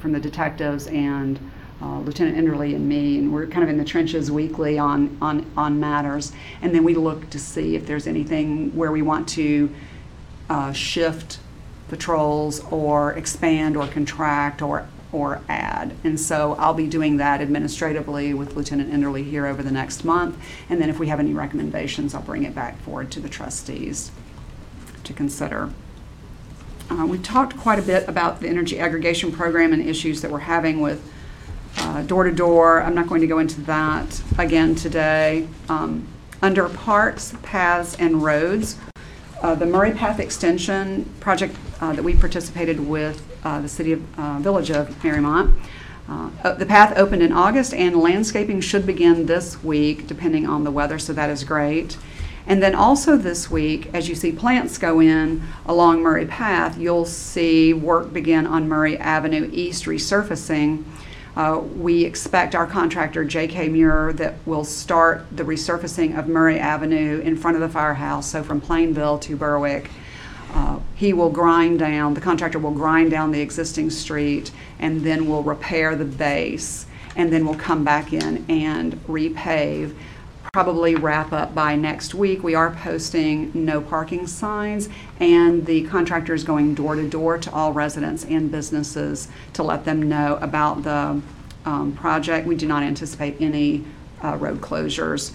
[0.00, 1.38] from the detectives and
[1.82, 5.50] uh, Lieutenant Enderly and me, and we're kind of in the trenches weekly on, on,
[5.56, 6.32] on matters.
[6.62, 9.70] And then we look to see if there's anything where we want to
[10.48, 11.38] uh, shift
[11.88, 15.94] patrols or expand or contract or, or add.
[16.02, 20.38] And so I'll be doing that administratively with Lieutenant Enderly here over the next month.
[20.68, 24.10] And then if we have any recommendations, I'll bring it back forward to the trustees
[25.04, 25.70] to consider.
[26.88, 30.38] Uh, we talked quite a bit about the energy aggregation program and issues that we're
[30.38, 31.12] having with
[31.78, 32.82] uh, door to door.
[32.82, 35.48] I'm not going to go into that again today.
[35.68, 36.06] Um,
[36.42, 38.78] under parks, paths, and roads,
[39.42, 44.18] uh, the Murray Path Extension project uh, that we participated with uh, the city of
[44.18, 45.54] uh, village of Mariemont.
[46.08, 50.70] Uh, the path opened in August, and landscaping should begin this week, depending on the
[50.70, 50.98] weather.
[50.98, 51.96] So that is great.
[52.46, 57.04] And then also this week, as you see plants go in along Murray Path, you'll
[57.04, 60.84] see work begin on Murray Avenue East resurfacing.
[61.36, 63.68] Uh, we expect our contractor, J.K.
[63.68, 68.42] Muir, that will start the resurfacing of Murray Avenue in front of the firehouse, so
[68.42, 69.90] from Plainville to Berwick.
[70.54, 75.28] Uh, he will grind down, the contractor will grind down the existing street and then
[75.28, 79.94] will repair the base and then we'll come back in and repave.
[80.56, 82.42] Probably wrap up by next week.
[82.42, 84.88] We are posting no parking signs
[85.20, 89.84] and the contractor is going door to door to all residents and businesses to let
[89.84, 91.20] them know about the
[91.66, 92.46] um, project.
[92.46, 93.84] We do not anticipate any
[94.24, 95.34] uh, road closures.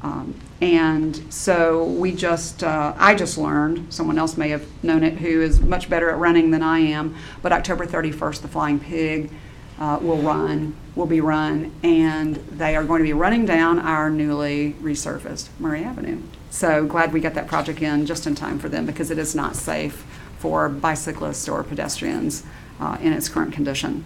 [0.00, 5.18] Um, and so we just, uh, I just learned, someone else may have known it
[5.18, 9.30] who is much better at running than I am, but October 31st, the Flying Pig
[9.78, 14.10] uh, will run, will be run, and they are going to be running down our
[14.10, 16.20] newly resurfaced Murray Avenue.
[16.50, 19.34] So glad we got that project in just in time for them because it is
[19.34, 20.04] not safe
[20.38, 22.44] for bicyclists or pedestrians
[22.80, 24.04] uh, in its current condition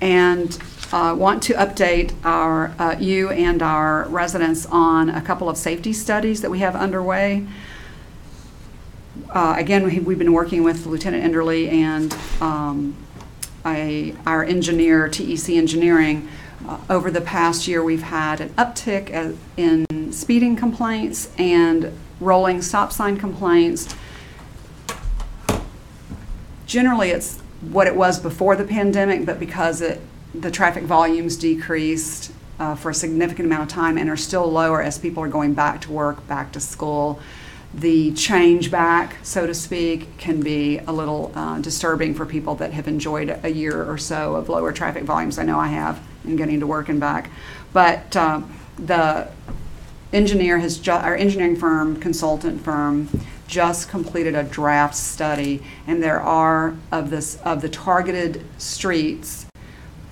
[0.00, 0.58] and
[0.92, 5.92] uh, want to update our, uh, you and our residents on a couple of safety
[5.92, 7.46] studies that we have underway.
[9.28, 12.96] Uh, Again, we- we've been working with Lieutenant Enderly and um,
[13.64, 16.28] I- our engineer, TEC Engineering.
[16.66, 22.92] Uh, Over the past year, we've had an uptick in speeding complaints and rolling stop
[22.92, 23.94] sign complaints
[26.70, 30.00] generally it's what it was before the pandemic, but because it,
[30.34, 34.80] the traffic volumes decreased uh, for a significant amount of time and are still lower
[34.80, 37.18] as people are going back to work, back to school,
[37.72, 42.72] the change back, so to speak, can be a little uh, disturbing for people that
[42.72, 45.38] have enjoyed a year or so of lower traffic volumes.
[45.38, 47.30] I know I have in getting to work and back.
[47.72, 48.42] But uh,
[48.76, 49.30] the
[50.12, 53.08] engineer has, ju- our engineering firm, consultant firm,
[53.46, 59.46] just completed a draft study, and there are, of this, of the targeted streets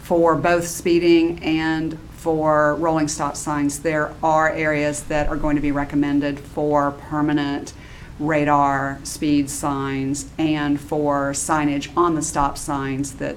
[0.01, 5.63] for both speeding and for rolling stop signs, there are areas that are going to
[5.63, 7.73] be recommended for permanent
[8.19, 13.35] radar speed signs and for signage on the stop signs that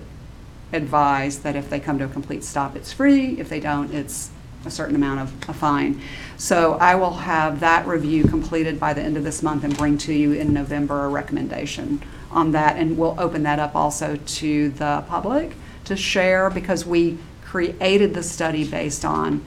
[0.74, 3.40] advise that if they come to a complete stop, it's free.
[3.40, 4.30] If they don't, it's
[4.66, 6.02] a certain amount of a fine.
[6.36, 9.98] So I will have that review completed by the end of this month and bring
[10.00, 14.68] to you in November a recommendation on that, and we'll open that up also to
[14.72, 15.54] the public
[15.86, 17.18] to share, because we
[17.52, 19.44] created the study based on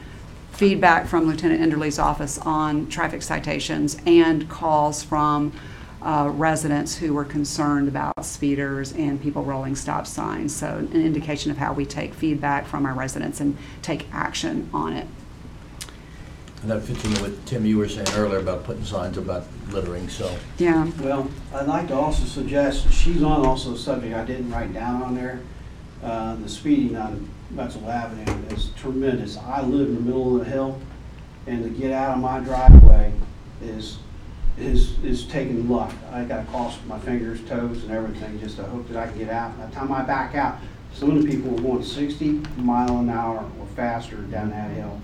[0.52, 5.50] feedback from Lieutenant Enderle's office on traffic citations and calls from
[6.02, 10.54] uh, residents who were concerned about speeders and people rolling stop signs.
[10.54, 14.92] So an indication of how we take feedback from our residents and take action on
[14.92, 15.06] it.
[16.60, 19.46] And that fits in with what Tim, you were saying earlier about putting signs about
[19.70, 20.36] littering, so.
[20.58, 20.90] Yeah.
[21.00, 25.02] Well, I'd like to also suggest, she's on also a subject I didn't write down
[25.02, 25.40] on there.
[26.04, 29.38] Uh, the speeding on Wetzel Avenue is tremendous.
[29.38, 30.78] I live in the middle of the hill,
[31.46, 33.10] and to get out of my driveway
[33.62, 33.96] is,
[34.58, 35.94] is, is taking luck.
[36.12, 39.30] I gotta cross my fingers, toes, and everything, just to hope that I can get
[39.30, 39.56] out.
[39.58, 40.58] By the time I back out,
[40.92, 45.00] some of the people were going sixty mile an hour or faster down that hill.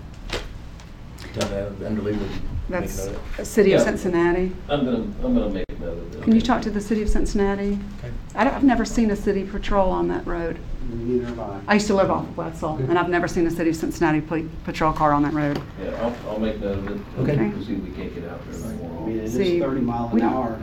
[1.33, 3.47] Enderley would make That's note of.
[3.47, 3.85] City of Yeah.
[3.85, 4.55] Cincinnati.
[4.69, 6.23] I'm gonna, I'm gonna make note of that.
[6.23, 7.77] Can you talk to the City of Cincinnati?
[7.99, 8.11] Okay.
[8.35, 10.57] I don't, I've never seen a city patrol on that road.
[10.89, 11.61] Neither have I.
[11.67, 14.19] I used to live off of Wetzel, and I've never seen a City of Cincinnati
[14.21, 15.61] poli- patrol car on that road.
[15.81, 17.01] Yeah, I'll, I'll make note of it.
[17.19, 17.47] Okay.
[17.49, 19.81] We'll see if we can't get out there like I mean, it is See, thirty
[19.81, 20.59] mile we an hour.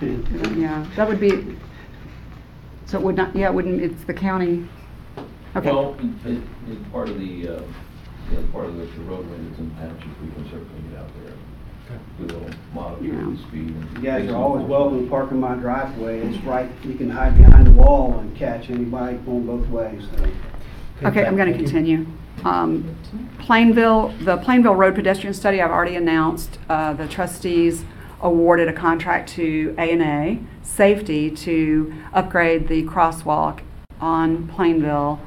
[0.56, 1.56] Yeah, that would be,
[2.86, 4.66] so it would not, yeah, it wouldn't, it's the county.
[5.56, 7.60] Okay, Well, it, it's part of the, uh,
[8.30, 10.89] you know, part of the the roadway that's in township, we can certainly get out
[10.89, 10.89] there.
[12.18, 13.30] We will monitor Yeah.
[13.30, 13.74] the speed.
[13.74, 16.20] and- You guys are always welcome to park in my driveway.
[16.20, 20.06] It's right, you can hide behind the wall and catch anybody going both ways.
[20.16, 21.08] so.
[21.08, 22.06] okay, I'm gonna continue.
[22.44, 22.84] Um,
[23.38, 27.84] Plainville, the Plainville Road Pedestrian Study, I've already announced, uh, the trustees
[28.22, 33.60] awarded a contract to A and A Safety to upgrade the crosswalk
[34.00, 35.18] on Plainville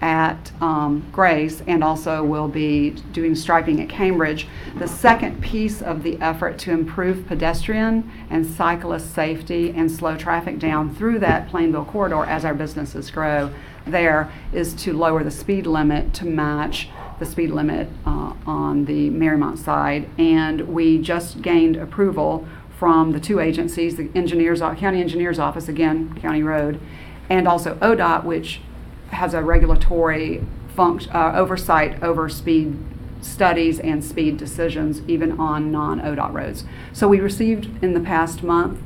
[0.00, 4.46] at um, Grace and also will be doing striping at Cambridge.
[4.78, 10.58] The second piece of the effort to improve pedestrian and cyclist safety and slow traffic
[10.58, 13.50] down through that Plainville corridor as our businesses grow
[13.90, 19.10] there is to lower the speed limit to match the speed limit uh, on the
[19.10, 20.08] Mariemont side.
[20.18, 22.46] And we just gained approval
[22.78, 26.80] from the two agencies, the engineers, county engineer's office, again, county road,
[27.28, 28.60] and also ODOT, which
[29.10, 30.44] has a regulatory
[30.76, 32.76] funct, uh, oversight over speed
[33.20, 36.64] studies and speed decisions, even on non-ODOT roads.
[36.92, 38.80] So we received in the past month,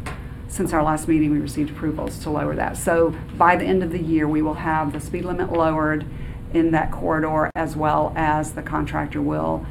[0.48, 2.76] since our last meeting, we received approvals to lower that.
[2.76, 6.06] So by the end of the year, we will have the speed limit lowered
[6.52, 9.66] in that corridor as well as the contractor will,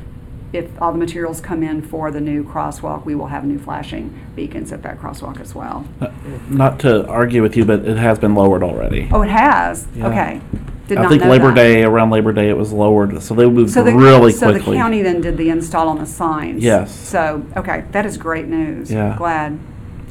[0.54, 4.20] if all the materials come in for the new crosswalk, we will have new flashing
[4.36, 5.88] beacons at that crosswalk as well.
[6.02, 6.12] Uh,
[6.50, 9.08] not to argue with you, but it has been lowered already.
[9.12, 9.88] Oh, it has?
[9.96, 10.08] Yeah.
[10.08, 10.42] Okay.
[10.88, 11.56] Did I not think know Labor that.
[11.56, 14.76] Day, around Labor Day, it was lowered, so they moved So the, really so quickly.
[14.76, 16.62] the county then did the install on the signs?
[16.62, 16.94] Yes.
[16.94, 18.92] So, okay, that is great news.
[18.92, 19.16] Yeah.
[19.18, 19.58] Glad,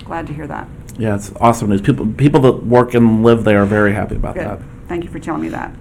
[0.05, 0.67] glad to hear that.
[0.99, 1.83] Yeah, it's awesome news.
[1.83, 4.47] People, people that work and live there are very happy about Good.
[4.47, 4.61] that.
[4.89, 5.75] Thank you for telling me that.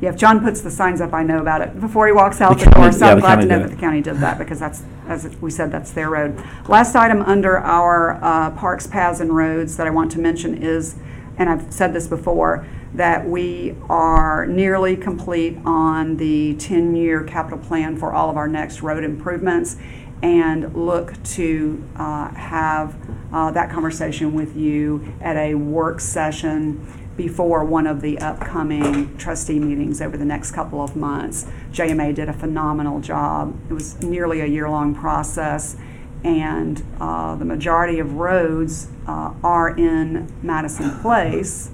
[0.00, 2.58] Yeah, if John puts the signs up, I know about it before he walks out
[2.58, 2.74] The the door.
[2.84, 3.76] county- So yeah, I'm the glad to know did that it.
[3.76, 6.42] the county did that because that's, as we said, that's their road.
[6.68, 10.94] Last item under our uh, parks, paths, and roads that I want to mention is,
[11.36, 17.96] and I've said this before, that we are nearly complete on the 10-year capital plan
[17.96, 19.76] for all of our next road improvements
[20.22, 22.96] and look to uh, have
[23.32, 26.84] uh, that conversation with you at a work session
[27.16, 31.46] before one of the upcoming trustee meetings over the next couple of months.
[31.72, 33.58] JMA did a phenomenal job.
[33.68, 35.76] It was nearly a year-long process,
[36.24, 41.70] and uh, the majority of roads uh, are in Madison Place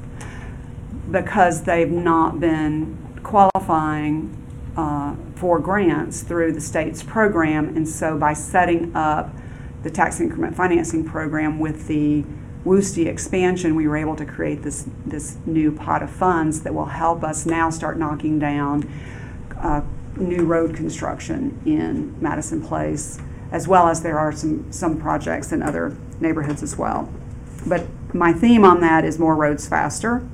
[1.11, 4.33] because they've not been qualifying
[4.77, 7.77] uh, for grants through the state's program.
[7.77, 9.35] And so by setting up
[9.83, 12.25] the tax increment financing program with the
[12.67, 16.87] Woostie expansion, we were able to create this, this new pot of funds that will
[16.87, 18.93] help us now start knocking down
[19.59, 19.83] uh,
[20.17, 23.21] new road construction in Madison Place,
[23.53, 27.09] as well as there are some, some projects in other neighborhoods as well.
[27.67, 30.29] But my theme on that is more roads faster.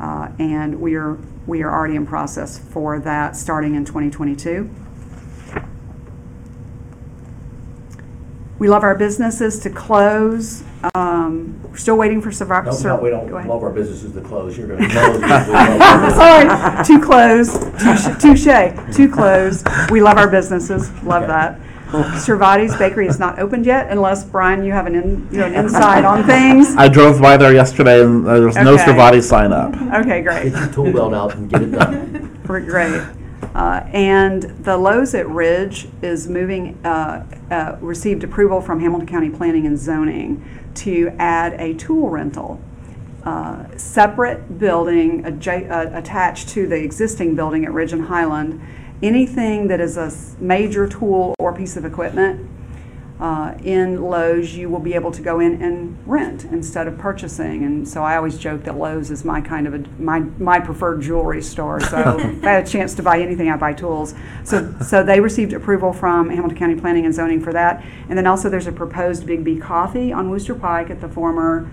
[0.00, 1.18] Uh, and we are,
[1.48, 4.70] we are already in process for that, starting in 2022.
[8.60, 10.62] We love our businesses to close.
[10.94, 12.70] Um, We're still waiting for survivor.
[12.70, 14.58] No, no, we don't love our businesses to close.
[14.58, 15.16] You're gonna close.
[15.16, 16.16] we love our businesses.
[16.16, 19.64] Sorry, to close, touche, touche, to close.
[19.90, 21.32] We love our businesses, love Okay.
[21.32, 21.60] that.
[21.92, 25.54] Servatii's Bakery is not opened yet unless, Brian, you have an in, you know, an
[25.54, 26.74] insight on things.
[26.74, 28.84] I drove by there yesterday and there was no Okay.
[28.84, 29.74] Stravati sign up.
[30.00, 30.52] Okay, great.
[30.52, 32.40] Get your tool belt out and get it done.
[32.48, 33.02] We're Great.
[33.54, 39.28] Uh, And the Lowe's at Ridge is moving, uh, uh, received approval from Hamilton County
[39.28, 40.42] Planning and Zoning
[40.76, 42.60] to add a tool rental.
[43.24, 48.60] uh, Separate building uh, attached to the existing building at Ridge and Highland.
[49.02, 52.48] Anything that is a major tool or piece of equipment
[53.22, 57.62] uh, in Lowe's, you will be able to go in and rent instead of purchasing.
[57.62, 61.02] And so I always joke that Lowe's is my kind of a, my, my preferred
[61.02, 61.78] jewelry store.
[61.78, 64.14] So if I had a chance to buy anything, I buy tools.
[64.42, 67.84] So, so they received approval from Hamilton County Planning and Zoning for that.
[68.08, 71.70] And then also there's a proposed Biggby Coffee on Wooster Pike at the former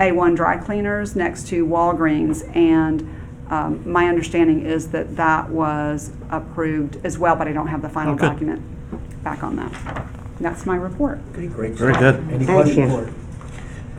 [0.00, 2.44] A1 Dry Cleaners next to Walgreens.
[2.56, 3.08] And
[3.50, 7.88] um, my understanding is that that was approved as well, but I don't have the
[7.88, 8.30] final Oh, good.
[8.30, 10.17] document back on that.
[10.40, 11.20] That's my report.
[11.32, 11.74] Okay, great.
[11.74, 12.16] Very good.
[12.30, 12.92] Any Thank questions?
[12.92, 13.14] you.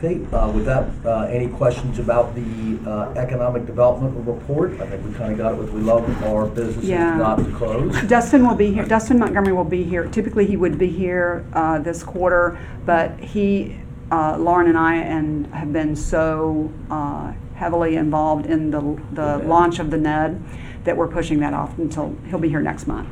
[0.02, 4.80] Okay, uh, with that, uh, any questions about the uh, economic development report?
[4.80, 7.18] I think we kind of got it what we love, our businesses Yeah.
[7.18, 8.00] not to close.
[8.08, 10.06] Dustin will be here, Dustin Montgomery will be here.
[10.06, 13.76] Typically, he would be here uh, this quarter, but he,
[14.10, 18.80] uh, Lauren and I, and have been so uh, heavily involved in the,
[19.12, 20.42] the launch of the NED
[20.84, 23.08] that we're pushing that off until, he'll be here next month.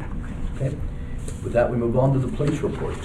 [0.56, 0.74] Okay,
[1.42, 2.96] with that, we move on to the police report.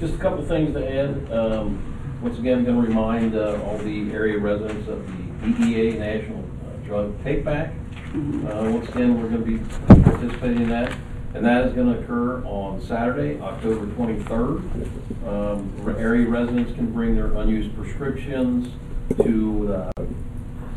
[0.00, 1.32] Just a couple things to add.
[1.32, 5.06] Um, Once again, I'm going to remind uh, all the area residents of
[5.40, 7.72] the DEA National uh, Drug Take Back.
[8.14, 10.96] Uh, Once again, we're going to be participating in that,
[11.34, 15.26] and that is going to occur on Saturday, October 23rd.
[15.26, 18.72] Um, re- Area residents can bring their unused prescriptions
[19.22, 20.02] to uh,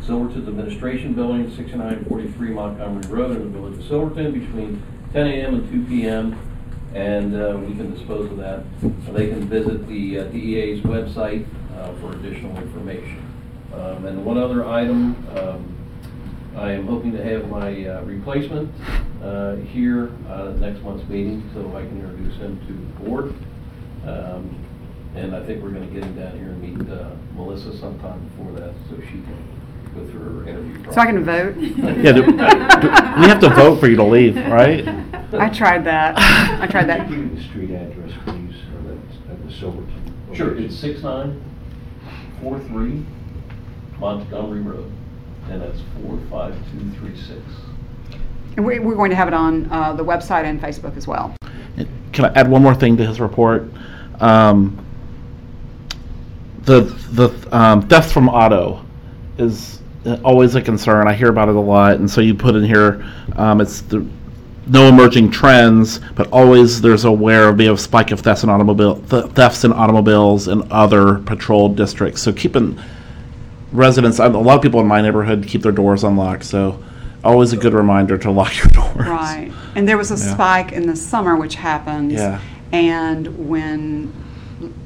[0.05, 4.81] Silverton's Administration Building, 6943 Montgomery Road in the village of Silverton, between
[5.13, 5.55] 10 a.m.
[5.55, 6.50] and 2 p.m
[6.93, 8.63] and uh, we can dispose of that.
[9.05, 11.45] So They can visit the uh, DEA's website
[11.77, 13.21] uh, for additional information.
[13.73, 15.75] Um, And one other item, um,
[16.57, 18.69] I am hoping to have my uh, replacement
[19.23, 23.33] uh, here uh, at next month's meeting, so I can introduce him to the board.
[24.05, 24.55] Um,
[25.15, 28.19] And I think we're going to get him down here and meet uh, Melissa sometime
[28.29, 29.37] before that, so she can
[29.95, 30.95] go through her interview process.
[30.95, 31.55] So I can vote?
[31.57, 32.31] Yeah, do, do-
[33.21, 34.83] we have to vote for you to leave, right?
[35.33, 36.15] I tried that.
[36.61, 37.09] I tried that.
[37.09, 40.13] Give me the street address, please, of the, of the Silverton.
[40.33, 41.41] Sure, it's six nine
[42.41, 43.05] four three
[43.99, 44.91] Montgomery Road,
[45.49, 47.41] and that's four five two three six.
[48.57, 51.35] And we- we're going to have it on uh, the website and Facebook as well.
[52.13, 53.69] Can I add one more thing to his report?
[54.19, 54.85] Um,
[56.63, 58.83] the the um, theft from auto
[59.37, 59.81] is
[60.23, 61.07] always a concern.
[61.07, 64.05] I hear about it a lot, and so you put in here um, it's the
[64.67, 69.25] no emerging trends, but always there's aware of a spike of thefts in automobile th-
[69.31, 72.21] thefts in automobiles in other patrol districts.
[72.21, 72.79] So keeping
[73.71, 76.43] residents, a lot of people in my neighborhood keep their doors unlocked.
[76.45, 76.81] So
[77.23, 79.07] always a good reminder to lock your doors.
[79.07, 79.51] Right.
[79.75, 80.33] And there was a Yeah.
[80.33, 82.13] spike in the summer, which happens.
[82.13, 82.39] Yeah.
[82.71, 84.13] And when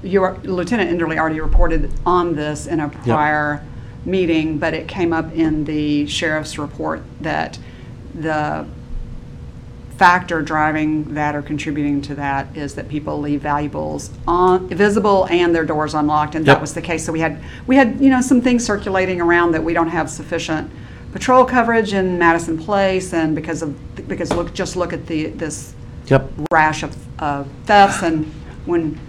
[0.03, 3.61] your Lieutenant Enderly already reported on this in a prior
[4.05, 7.57] meeting, but it came up in the sheriff's report that
[8.13, 8.65] the
[9.97, 15.55] factor driving that or contributing to that is that people leave valuables on, visible and
[15.55, 16.55] their doors unlocked, and Yep.
[16.55, 17.05] that was the case.
[17.05, 20.09] So we had, we had, you know, some things circulating around that we don't have
[20.09, 20.69] sufficient
[21.13, 23.73] patrol coverage in Madison Place, and because of,
[24.07, 25.73] because look, just look at the, this
[26.07, 26.29] Yep.
[26.51, 28.25] rash of, of thefts, and
[28.65, 28.99] when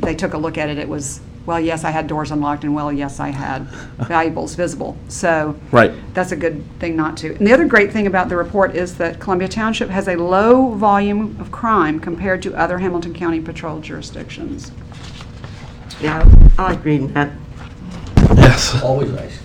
[0.00, 2.74] they took a look at it, it was, well, yes, I had doors unlocked, and
[2.74, 3.62] well, yes, I had
[4.08, 4.96] valuables visible.
[5.08, 5.92] So Right.
[6.14, 7.34] that's a good thing not to.
[7.36, 10.70] And the other great thing about the report is that Columbia Township has a low
[10.70, 14.72] volume of crime compared to other Hamilton County patrol jurisdictions.
[16.00, 16.28] Yeah,
[16.58, 17.30] I like reading that.
[18.36, 18.82] Yes.
[18.82, 19.38] Always nice.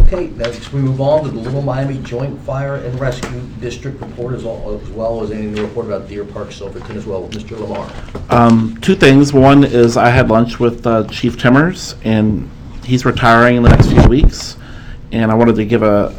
[0.00, 4.34] Okay, next we move on to the Little Miami Joint Fire and Rescue District report
[4.34, 7.28] as well as, well as any report about Deer Park, Silverton as well.
[7.28, 7.58] Mr.
[7.58, 7.90] Lamar.
[8.30, 9.32] Um, two things.
[9.32, 12.50] One is I had lunch with uh, Chief Timmers, and
[12.84, 14.56] he's retiring in the next few weeks.
[15.12, 16.14] And I wanted to give a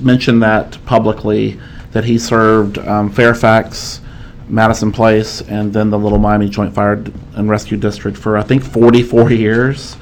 [0.00, 1.60] mention that publicly
[1.92, 4.00] that he served um, Fairfax,
[4.48, 8.62] Madison Place, and then the Little Miami Joint Fire and Rescue District for I think
[8.62, 9.96] 44 years.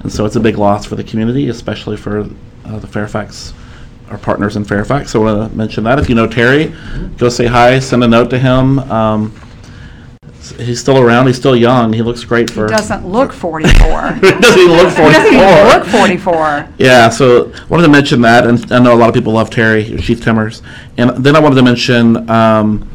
[0.00, 2.28] And so it's a big loss for the community, especially for
[2.64, 3.52] uh, the Fairfax,
[4.10, 5.10] our partners in Fairfax.
[5.12, 5.98] So I want to mention that.
[5.98, 6.74] If you know Terry,
[7.18, 8.78] go say hi, send a note to him.
[8.90, 9.40] Um,
[10.58, 11.26] He's still around.
[11.26, 11.94] He's still young.
[11.94, 12.66] He looks great He for.
[12.66, 14.12] doesn't look 44.
[14.12, 15.32] he doesn't even look He doesn't 44.
[15.32, 16.68] even look 44.
[16.76, 19.48] Yeah, so I wanted to mention that, and I know a lot of people love
[19.48, 20.60] Terry, Chief Timmers.
[20.98, 22.86] And then I wanted to mention um,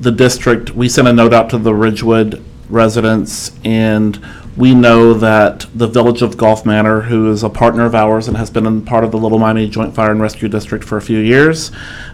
[0.00, 0.70] the district.
[0.72, 4.16] We sent a note out to the Ridgewood residents, and
[4.56, 8.36] we know that the Village of Golf Manor, who is a partner of ours and
[8.36, 11.18] has been part of the Little Miami Joint Fire and Rescue District for a few
[11.18, 11.70] years,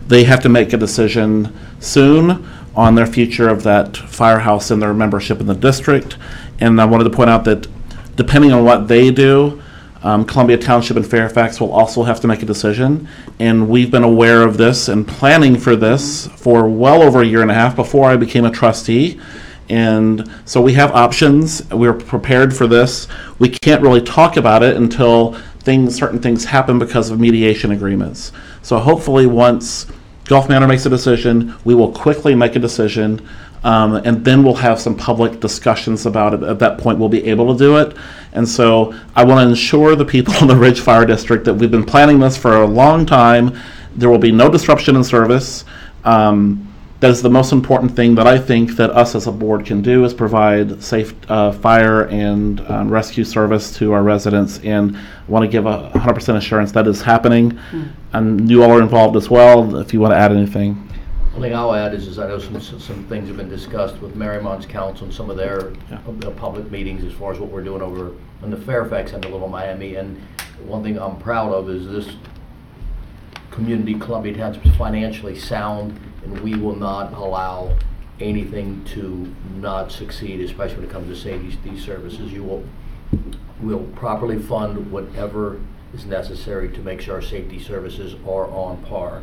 [0.09, 4.93] they have to make a decision soon on their future of that firehouse and their
[4.93, 6.17] membership in the district.
[6.59, 7.69] And I wanted to point out that
[8.17, 9.63] depending on what they do,
[10.03, 13.09] um, Columbia Township and Fairfax will also have to make a decision.
[13.39, 17.43] And we've been aware of this and planning for this for well over a year
[17.43, 19.21] and a half before I became a trustee.
[19.69, 21.69] And so we have options.
[21.71, 23.09] We're prepared for this.
[23.39, 28.33] We can't really talk about it until things, certain things happen because of mediation agreements.
[28.63, 29.87] So hopefully, once
[30.25, 33.27] Golf Manor makes a decision, we will quickly make a decision.
[33.65, 36.43] Um, and then we'll have some public discussions about it.
[36.43, 37.97] At that point, we'll be able to do it.
[38.33, 41.71] And so I want to ensure the people in the Ridge Fire District that we've
[41.71, 43.57] been planning this for a long time.
[43.95, 45.65] There will be no disruption in service.
[46.05, 46.72] Um,
[47.03, 49.83] that is the most important thing that I think that us as a board can
[49.83, 54.97] do is provide safe uh, fire and um, rescue service to our residents and
[55.27, 57.59] want to give a 100% assurance that is happening.
[58.13, 60.89] And you all are involved as well, if you want to add anything.
[61.35, 64.15] Only thing I'll add is, is I know some, some things have been discussed with
[64.15, 65.99] Mariemont's council and some of their Yeah.
[66.07, 68.13] uh, public meetings as far as what we're doing over
[68.45, 69.97] in the Fairfax and the Little Miami.
[69.97, 70.23] And
[70.65, 72.15] one thing I'm proud of is this
[73.51, 77.77] community, Columbia Township, is financially sound, and we will not allow
[78.21, 82.33] anything to not succeed, especially when it comes to safety, these services.
[82.33, 82.65] You will,
[83.61, 85.61] will properly fund whatever
[85.93, 89.23] is necessary to make sure our safety services are on par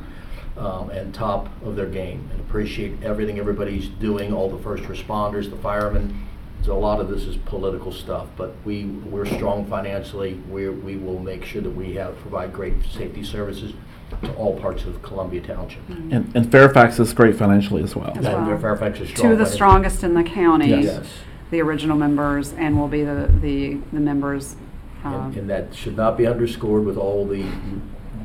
[0.57, 2.29] um, and top of their game.
[2.31, 6.27] And appreciate everything everybody's doing, all the first responders, the firemen.
[6.61, 10.41] So a lot of this is political stuff, but we, we're strong financially.
[10.49, 13.73] We're, we will make sure that we have, provide great safety services
[14.21, 15.87] to all parts of Columbia Township.
[15.89, 18.11] And, and Fairfax is great financially as well.
[18.17, 18.57] As And well.
[18.59, 19.27] Fairfax is strong.
[19.27, 19.55] Two of the financially.
[19.55, 21.07] strongest in the county, Yes.
[21.51, 24.55] the original members, and will be the, the, the members.
[25.03, 27.45] And um, and that should not be underscored with all the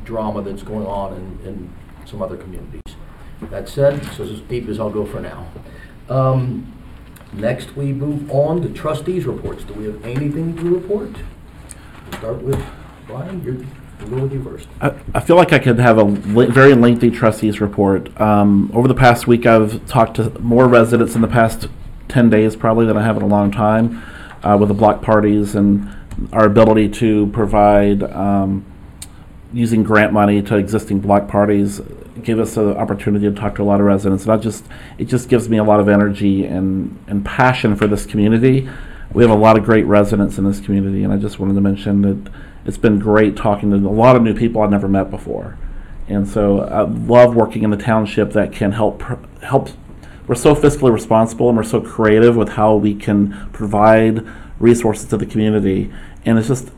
[0.03, 1.73] drama that's going on in, in
[2.05, 2.81] some other communities.
[3.49, 5.47] That said, this is as deep as I'll go for now.
[6.09, 6.71] Um,
[7.33, 9.65] Next, we move on to trustees' reports.
[9.65, 11.09] Do we have anything to report?
[12.13, 12.63] Start with
[13.07, 13.57] Brian, you're,
[13.99, 14.67] with you first.
[14.81, 18.19] I, I feel like I could have a le- very lengthy trustees report.
[18.19, 21.67] Um, over the past week, I've talked to more residents in the past
[22.09, 24.03] 10 days probably than I have in a long time
[24.43, 25.89] uh, with the block parties and
[26.31, 28.65] our ability to provide um,
[29.53, 31.81] using grant money to existing block parties
[32.23, 34.65] give us an opportunity to talk to a lot of residents and I just
[34.97, 38.69] it just gives me a lot of energy and, and passion for this community.
[39.13, 41.61] We have a lot of great residents in this community and I just wanted to
[41.61, 42.31] mention that
[42.65, 45.57] it's been great talking to a lot of new people I've never met before.
[46.07, 49.01] And so I love working in the township that can help
[49.41, 49.69] help
[50.27, 54.25] we're so fiscally responsible and we're so creative with how we can provide
[54.59, 55.93] resources to the community.
[56.25, 56.71] And it's just,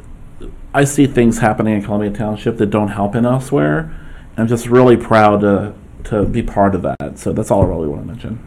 [0.73, 3.93] I see things happening in Columbia Township that don't happen elsewhere.
[4.35, 5.73] I'm just really proud to,
[6.05, 7.17] to be part of that.
[7.17, 8.43] So that's all I really want to mention.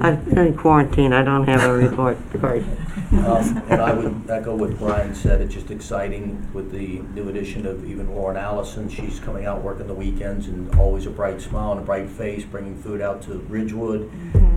[0.00, 2.18] I've been in quarantine, I don't have a report.
[2.40, 2.64] Sorry.
[3.12, 7.66] Um, And I would echo what Brian said, it's just exciting with the new addition
[7.66, 8.88] of even Lauren Allison.
[8.88, 12.44] She's coming out working the weekends and always a bright smile and a bright face,
[12.44, 14.10] bringing food out to Ridgewood.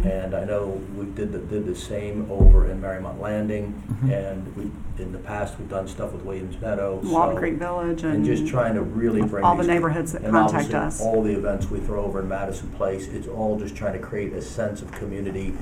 [0.05, 3.81] And I know we did the, did the same over in Mariemont Landing.
[4.09, 4.71] And we,
[5.03, 7.01] in the past, we've done stuff with Williams Meadow.
[7.03, 8.13] So- Creek Village and.
[8.15, 9.43] And just trying to really bring.
[9.43, 11.01] all the these- neighborhoods that and contact obviously, us.
[11.01, 14.31] All the events we throw over in Madison Place, it's all just trying to create
[14.33, 15.53] a sense of community.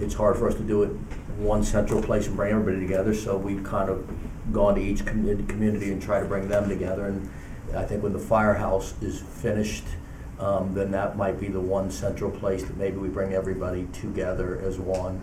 [0.00, 0.90] It's hard for us to do it
[1.38, 4.08] one central place and bring everybody together, so we've kind of
[4.52, 7.06] gone to each commu- community and try to bring them together.
[7.06, 7.30] And
[7.76, 9.84] I think when the firehouse is finished,
[10.40, 14.60] um, then that might be the one central place that maybe we bring everybody together
[14.64, 15.20] as one.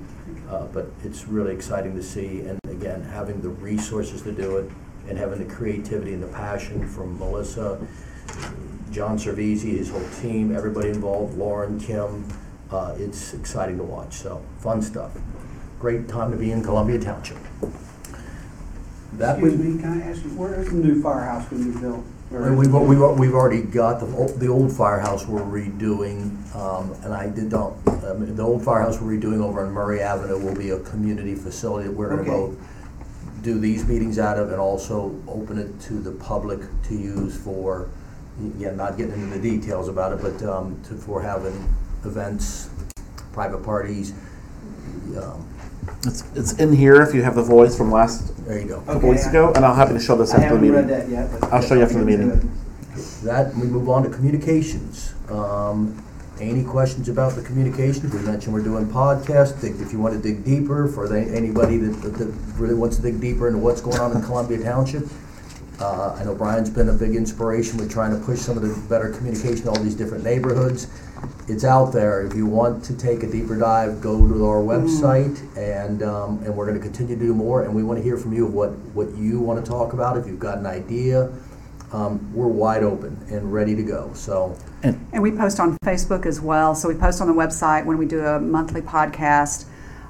[0.50, 4.70] Uh, But it's really exciting to see, and again, having the resources to do it,
[5.08, 7.78] and having the creativity and the passion from Melissa,
[8.92, 12.26] John Cervisi, his whole team, everybody involved, Lauren, Kim,
[12.72, 15.12] uh, it's exciting to watch, so, fun stuff.
[15.86, 17.38] Great time to be in Columbia Township.
[19.20, 21.80] That Excuse me, can I ask you, where is the new firehouse going to be
[21.80, 22.04] built?
[22.32, 27.30] We've, we've, we've already got the, ol- the old firehouse we're redoing, um, and I
[27.30, 27.74] did not,
[28.04, 31.88] um, the old firehouse we're redoing over on Murray Avenue will be a community facility
[31.88, 32.32] that we're gonna Okay.
[32.32, 32.58] both
[33.44, 37.90] do these meetings out of and also open it to the public to use for,
[38.58, 41.54] again, not getting into the details about it, but, um, to, for having
[42.06, 42.72] events,
[43.34, 44.14] private parties,
[45.22, 45.48] um,
[46.06, 48.78] It's, it's in here if you have the voice from last there you go.
[48.82, 50.88] couple Okay, weeks I- ago, and I'll happy to show this I after the haven't
[50.88, 50.88] meeting.
[50.88, 51.52] read that yet, but.
[51.54, 52.52] I'll show you after the meeting.
[53.24, 55.14] That, we move on to communications.
[55.30, 56.02] Um,
[56.40, 58.14] Any questions about the communications?
[58.14, 59.60] We mentioned we're doing podcasts.
[59.62, 63.02] Dig- If you want to dig deeper, for the- anybody that that really wants to
[63.02, 65.08] dig deeper into what's going on in Columbia Township,
[65.80, 68.88] Uh, I know Brian's been a big inspiration with trying to push some of the
[68.88, 70.88] better communication to all these different neighborhoods.
[71.48, 72.26] It's out there.
[72.26, 76.56] If you want to take a deeper dive, go to our website, and, um, and
[76.56, 79.16] we're gonna continue to do more, and we wanna hear from you of what, what
[79.16, 81.30] you wanna talk about, if you've got an idea.
[81.92, 86.42] Um, we're wide open and ready to go, so, And we post on Facebook as
[86.42, 86.74] well.
[86.74, 89.66] So we post on the website when we do a monthly podcast.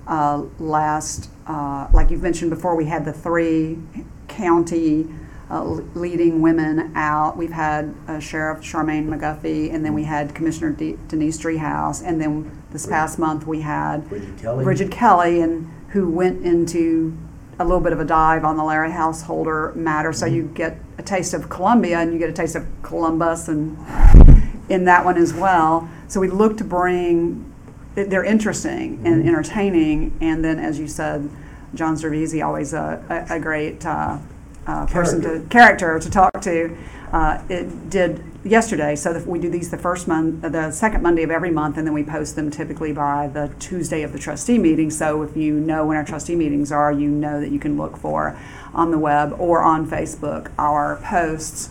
[0.08, 3.80] Uh, last, uh, like you've mentioned before, we had the three
[4.28, 5.08] county
[5.50, 7.38] uh, leading women out.
[7.38, 12.20] We've had uh, Sheriff Charmaine McGuffey, and then we had Commissioner De- Denise Driehaus, and
[12.20, 14.64] then this past month we had Brigid Kelly.
[14.64, 17.16] Brigid Kelly, and who went into
[17.60, 20.12] a little bit of a dive on the Larry Householder matter.
[20.12, 23.78] So you get a taste of Columbia, and you get a taste of Columbus, and
[24.68, 25.88] in that one as well.
[26.08, 27.54] So we look to bring,
[27.94, 31.30] they're interesting and entertaining, and then, as you said,
[31.76, 34.18] John Cervisi, always a, a, a great uh,
[34.68, 36.76] uh, person to character to talk to.
[37.12, 41.32] Uh, it did yesterday, so we do these the first month, the second Monday of
[41.32, 44.90] every month, and then we post them typically by the Tuesday of the trustee meeting.
[44.90, 47.98] So if you know when our trustee meetings are, you know that you can look
[47.98, 48.38] for
[48.74, 51.70] on the web or on Facebook our posts.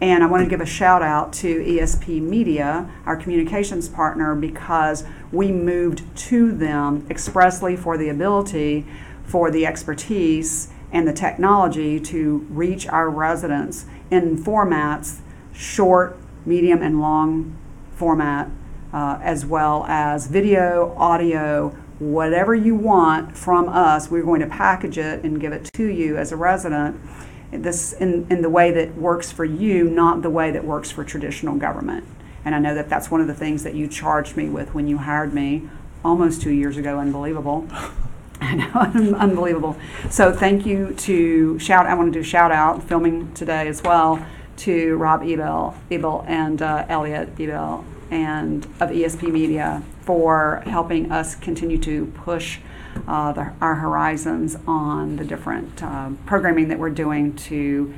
[0.00, 5.04] And I want to give a shout out to ESP Media, our communications partner, because
[5.32, 8.86] we moved to them expressly for the ability,
[9.24, 15.18] for the expertise, and the technology to reach our residents in formats
[15.52, 16.16] short,
[16.46, 17.54] medium, and long
[17.92, 18.48] format,
[18.94, 21.68] uh, as well as video, audio,
[21.98, 24.10] whatever you want from us.
[24.10, 26.98] We're going to package it and give it to you as a resident
[27.52, 31.04] this in, in the way that works for you, not the way that works for
[31.04, 32.04] traditional government.
[32.42, 34.88] And I know that that's one of the things that you charged me with when
[34.88, 35.68] you hired me
[36.02, 36.98] almost two years ago.
[36.98, 37.68] Unbelievable.
[38.40, 39.76] I know, unbelievable.
[40.10, 41.86] So thank you to shout.
[41.86, 44.24] I want to do shout out filming today as well
[44.58, 51.34] to Rob Ebel, Ebel and uh, Elliot Ebel and of ESP Media for helping us
[51.34, 52.60] continue to push
[53.08, 57.92] uh, the, our horizons on the different uh, programming that we're doing to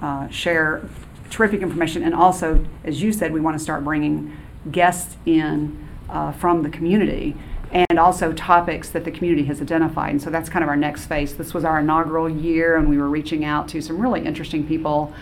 [0.00, 0.88] uh, share
[1.28, 2.02] terrific information.
[2.02, 4.36] And also, as you said, we want to start bringing
[4.70, 7.36] guests in uh, from the community
[7.72, 10.10] and also topics that the community has identified.
[10.10, 11.36] And so that's kind of our next phase.
[11.36, 15.12] This was our inaugural year, and we were reaching out to some really interesting people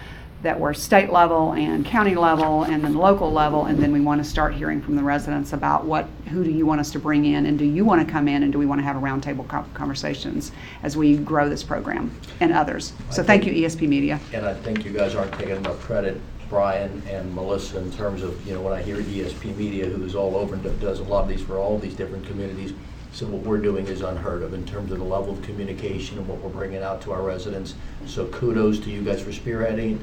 [0.42, 4.22] that were state level and county level and then local level and then we want
[4.22, 7.24] to start hearing from the residents about what who do you want us to bring
[7.24, 9.00] in and do you want to come in and do we want to have a
[9.00, 10.52] roundtable co- conversations
[10.84, 14.54] as we grow this program and others so I thank you esp media And I
[14.54, 18.60] think you guys aren't taking enough credit, Brian and Melissa, in terms of, you know,
[18.60, 21.58] when I hear ESP Media, who's all over and does a lot of these for
[21.58, 22.72] all these different communities.
[23.12, 26.28] So what we're doing is unheard of in terms of the level of communication and
[26.28, 27.74] what we're bringing out to our residents.
[28.06, 29.98] So kudos to you guys for spearheading,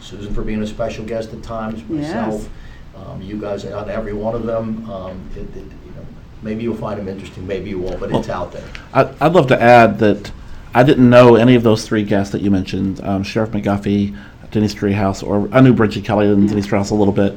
[0.00, 2.48] Susan for being a special guest at times, myself.
[2.96, 4.88] Um, you guys on every one of them.
[4.90, 6.06] Um, it, it, you know,
[6.42, 8.66] maybe you'll find them interesting, maybe you won't, but it's out there.
[8.92, 10.30] I- I'd love to add that
[10.74, 14.16] I didn't know any of those three guests that you mentioned, um, Sheriff McGuffey,
[14.50, 17.36] Denise Driehaus, or I knew Brigid Kelly and Denise Driehaus a little bit.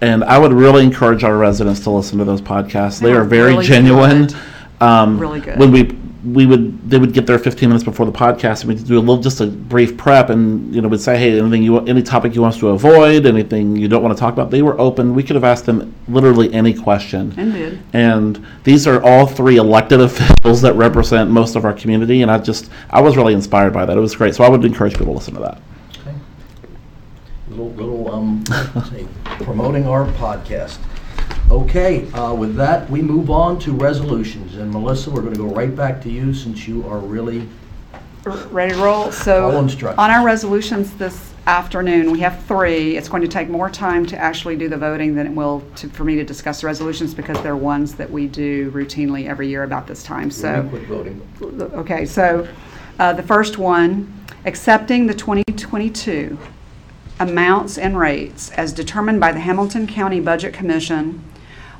[0.00, 3.00] And I would really encourage our residents to listen to those podcasts.
[3.00, 4.26] They are very really genuine.
[4.26, 4.36] good.
[4.80, 5.58] Um, Really good.
[5.58, 5.96] When we
[6.26, 9.00] we would they would get there 15 minutes before the podcast and we'd do a
[9.00, 12.02] little just a brief prep and you know we'd say hey anything you want- any
[12.02, 14.76] topic you want us to avoid anything you don't want to talk about they were
[14.80, 19.24] open we could have asked them literally any question and did and these are all
[19.26, 23.32] three elected officials that represent most of our community, and I just, I was really
[23.32, 23.96] inspired by that.
[23.96, 24.34] It was great.
[24.34, 25.60] So I would encourage people to listen to that.
[27.56, 28.44] Little, little, um,
[28.90, 29.06] say,
[29.44, 30.76] promoting our podcast.
[31.50, 34.56] Okay, uh, with that, we move on to resolutions.
[34.56, 37.48] And Melissa, we're gonna go right back to you since you are really,
[38.50, 39.98] ready to roll so instructions.
[39.98, 44.18] on our resolutions this afternoon we have three it's going to take more time to
[44.18, 47.40] actually do the voting than it will to, for me to discuss the resolutions because
[47.44, 51.72] they're ones that we do routinely every year about this time so really quick voting.
[51.74, 52.48] Okay, so
[52.98, 54.12] uh, the first one,
[54.44, 56.36] accepting the 2022
[57.18, 61.24] amounts and rates as determined by the Hamilton County Budget Commission,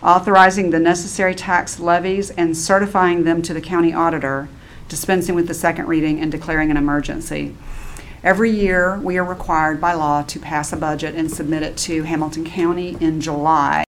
[0.03, 4.49] authorizing the necessary tax levies and certifying them to the county auditor,
[4.89, 7.55] dispensing with the second reading and declaring an emergency.
[8.22, 12.03] Every year, we are required by law to pass a budget and submit it to
[12.03, 13.84] Hamilton County in July.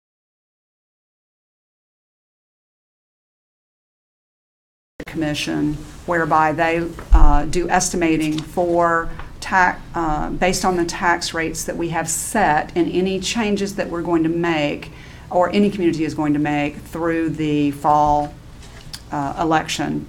[5.07, 5.75] Commission
[6.07, 9.11] whereby they uh, do estimating for
[9.43, 13.91] tax, uh, based on the tax rates that we have set and any changes that
[13.91, 14.91] we're going to make
[15.31, 18.33] or any community is going to make through the fall
[19.11, 20.07] uh, election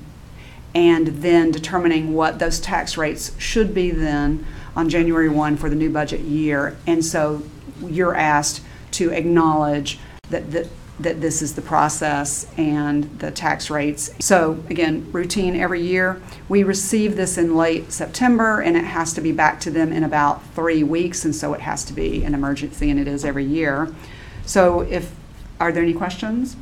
[0.75, 5.75] and then determining what those tax rates should be then on January 1 for the
[5.75, 6.77] new budget year.
[6.87, 7.43] And so
[7.81, 8.61] you're asked
[8.91, 10.67] to acknowledge that, that,
[10.99, 14.11] that this is the process and the tax rates.
[14.19, 16.21] So again, routine every year.
[16.49, 20.03] We receive this in late September and it has to be back to them in
[20.03, 21.25] about three weeks.
[21.25, 23.93] And so it has to be an emergency and it is every year.
[24.45, 25.15] So if,
[25.59, 26.55] are there any questions?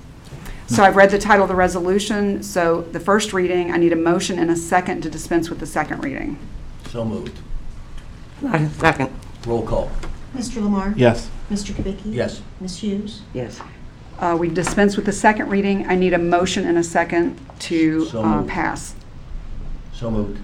[0.68, 2.42] So I've read the title of the resolution.
[2.42, 5.66] So the first reading, I need a motion and a second to dispense with the
[5.66, 6.40] second reading.
[6.90, 7.38] So moved.
[8.80, 9.12] Second.
[9.46, 9.92] Roll call.
[10.34, 10.64] Mr.
[10.64, 10.94] Lamar?
[10.96, 11.30] Yes.
[11.50, 11.74] Mr.
[11.74, 12.14] Kubicki?
[12.14, 12.42] Yes.
[12.62, 12.78] Ms.
[12.78, 13.22] Hughes?
[13.34, 13.60] Yes.
[14.22, 15.88] Uh, We dispense with the second reading.
[15.88, 18.50] I need a motion and a second to So uh, moved.
[18.50, 18.94] pass.
[19.94, 20.40] So moved.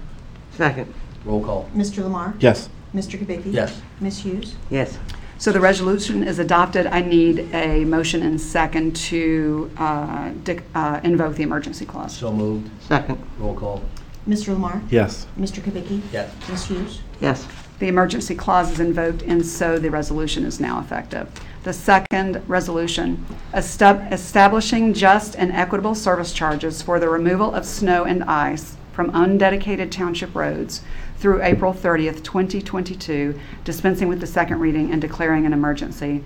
[0.56, 0.92] Second.
[1.24, 1.68] Roll call.
[1.76, 2.02] Mr.
[2.02, 2.34] Lamar?
[2.40, 2.68] Yes.
[2.94, 3.18] Mr.
[3.18, 3.52] Kubicki?
[3.52, 3.80] Yes.
[4.00, 4.18] Ms.
[4.18, 4.56] Hughes?
[4.70, 4.98] Yes.
[5.38, 6.86] So the resolution is adopted.
[6.86, 12.16] I need a motion and second to uh, dic- uh, invoke the emergency clause.
[12.16, 12.68] So moved.
[12.82, 13.18] Second.
[13.38, 13.82] Roll call.
[14.26, 14.48] Mr.
[14.48, 14.82] Lamar?
[14.90, 15.26] Yes.
[15.38, 15.60] Mr.
[15.62, 16.00] Kubicki?
[16.12, 16.32] Yes.
[16.48, 16.64] Ms.
[16.66, 17.00] Hughes?
[17.20, 17.46] Yes.
[17.78, 21.28] The emergency clause is invoked, and so the resolution is now effective.
[21.64, 28.04] The second resolution, estab- establishing just and equitable service charges for the removal of snow
[28.04, 30.82] and ice from undedicated township roads
[31.18, 36.22] through April 30th, 2022, dispensing with the second reading and declaring an emergency.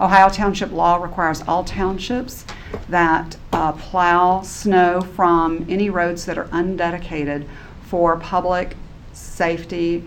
[0.00, 2.44] Ohio Township law requires all townships
[2.88, 7.46] that uh, plow snow from any roads that are undedicated
[7.82, 8.76] for public
[9.12, 10.04] safety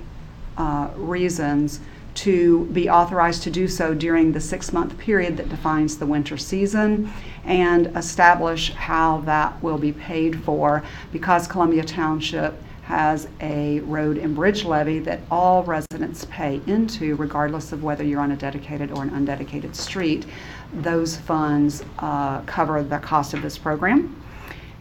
[0.57, 1.79] uh, reasons
[2.19, 7.09] to be authorized to do so during the six-month period that defines the winter season
[7.45, 14.35] and establish how that will be paid for because Columbia Township has a road and
[14.35, 19.03] bridge levy that all residents pay into regardless of whether you're on a dedicated or
[19.03, 20.25] an undedicated street.
[20.73, 24.21] Those funds uh, cover the cost of this program.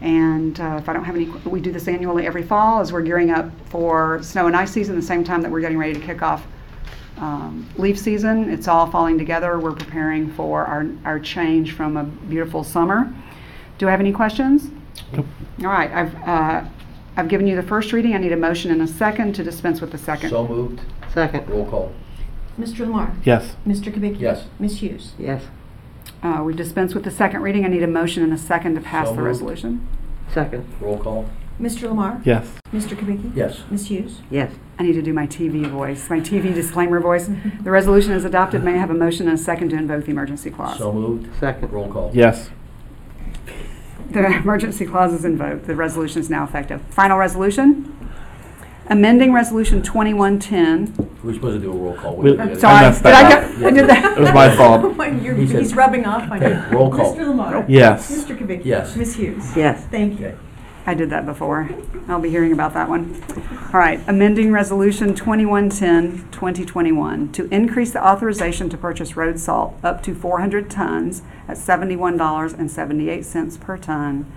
[0.01, 3.03] And uh, if I don't have any, we do this annually every fall as we're
[3.03, 6.01] gearing up for snow and ice season, the same time that we're getting ready to
[6.01, 6.45] kick off
[7.21, 8.51] um, leaf season.
[8.51, 9.59] It's all falling together.
[9.59, 13.13] We're preparing for our, our change from a beautiful summer.
[13.79, 14.71] Do I have any questions?
[15.13, 15.27] Nope.
[15.61, 16.65] All right, I've, uh,
[17.17, 18.15] I've given you the first reading.
[18.15, 20.31] I need a motion and a second to dispense with the second.
[20.31, 20.81] So moved.
[21.13, 21.49] Second.
[21.49, 21.93] Roll call.
[22.59, 22.81] Mr.
[22.81, 23.15] Lamar?
[23.25, 23.55] Yes.
[23.67, 23.93] Mr.
[23.93, 24.21] Kubicki?
[24.21, 24.47] Yes.
[24.59, 24.83] Ms.
[24.83, 25.13] Hughes?
[25.19, 25.45] Yes.
[26.23, 27.65] Uh, We dispense with the second reading.
[27.65, 29.29] I need a motion and a second to pass So the moved.
[29.29, 29.87] resolution.
[30.33, 30.67] Second.
[30.81, 31.29] Roll call.
[31.61, 31.89] Mr.
[31.89, 32.21] Lamar?
[32.25, 32.47] Yes.
[32.73, 32.97] Mr.
[32.97, 33.35] Kubicki?
[33.35, 33.63] Yes.
[33.71, 33.89] Ms.
[33.89, 34.21] Hughes?
[34.31, 34.53] Yes.
[34.79, 37.29] I need to do my TV voice, my TV disclaimer voice.
[37.63, 38.63] The resolution is adopted.
[38.63, 40.79] May I have a motion and a second to invoke the emergency clause?
[40.79, 41.29] So moved.
[41.41, 41.73] Second.
[41.73, 42.11] Roll call.
[42.15, 42.51] Yes.
[44.11, 45.67] The emergency clause is invoked.
[45.67, 46.81] The resolution is now effective.
[46.91, 47.95] Final resolution?
[48.91, 51.19] Amending Resolution 2110.
[51.23, 52.17] We're supposed to do a roll call.
[52.17, 52.61] We- did it.
[52.61, 54.17] Sorry, I messed did I that get, I did that?
[54.17, 54.95] It was my fault.
[55.39, 56.47] He said- He's rubbing off on you.
[56.47, 57.15] Okay, roll call.
[57.15, 57.29] Mr.
[57.29, 57.67] Lamar?
[57.69, 58.11] Yes.
[58.11, 58.39] Mr.
[58.39, 58.65] Kubicki?
[58.65, 58.97] Yes.
[58.97, 59.17] Ms.
[59.17, 59.57] Hughes?
[59.57, 59.85] Yes.
[59.91, 60.39] Thank you.
[60.89, 61.69] I did that before.
[62.09, 63.23] I'll be hearing about that one.
[63.75, 70.03] All right, amending Resolution 2110, 2021, to increase the authorization to purchase road salt up
[70.05, 74.33] to 400 tons at $71.78 per ton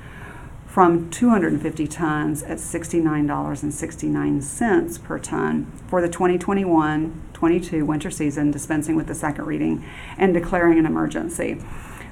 [0.67, 9.15] from 250 tons at $69.69 per ton for the 2021-22 winter season, dispensing with the
[9.15, 9.85] second reading
[10.17, 11.61] and declaring an emergency.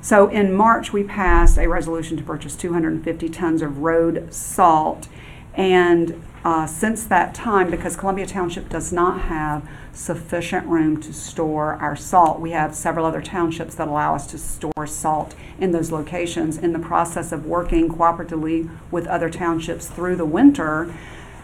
[0.02, 5.10] So in March, we passed a resolution to purchase 250 tons of road salt.
[5.54, 11.74] And uh, since that time, because Columbia Township does not have sufficient room to store
[11.76, 15.92] our salt, we have several other townships that allow us to store salt in those
[15.92, 16.58] locations.
[16.58, 20.96] In the process of working cooperatively with other townships through the winter,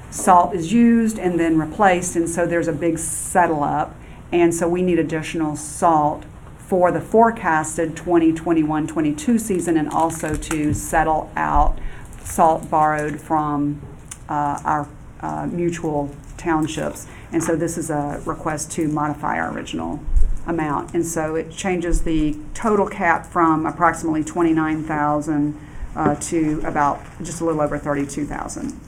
[0.10, 3.96] salt is used and then replaced, and so there's a big settle up.
[4.32, 6.24] And so we need additional salt
[6.68, 11.78] for the forecasted 2021-22 season and also to settle out
[12.24, 13.82] salt borrowed from
[14.28, 14.90] uh, our
[15.22, 17.08] uh, mutual townships.
[17.32, 20.00] And so this is a request to modify our original
[20.48, 20.94] amount.
[20.94, 25.60] And so it changes the total cap from approximately 29,000
[25.96, 28.80] uh, to about just a little over 32,000.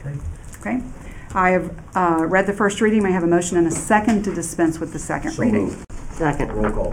[0.00, 0.18] Okay.
[0.60, 0.82] Okay?
[1.34, 3.02] I have uh, read the first reading.
[3.02, 5.66] May I have a motion and a second to dispense with the second So reading?
[5.66, 5.84] moved.
[6.20, 6.52] Second.
[6.52, 6.92] Roll call.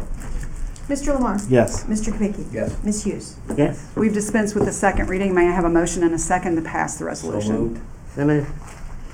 [0.87, 1.13] Mr.
[1.13, 1.37] Lamar?
[1.49, 1.83] Yes.
[1.83, 2.13] Mr.
[2.13, 2.45] Kubicki?
[2.53, 2.81] Yes.
[2.81, 3.03] Ms.
[3.03, 3.35] Hughes?
[3.57, 3.91] Yes.
[3.97, 5.35] We've dispensed with the second reading.
[5.35, 7.55] May I have a motion and a second to pass the So resolution?
[7.57, 7.81] moved.
[8.15, 8.47] So moved.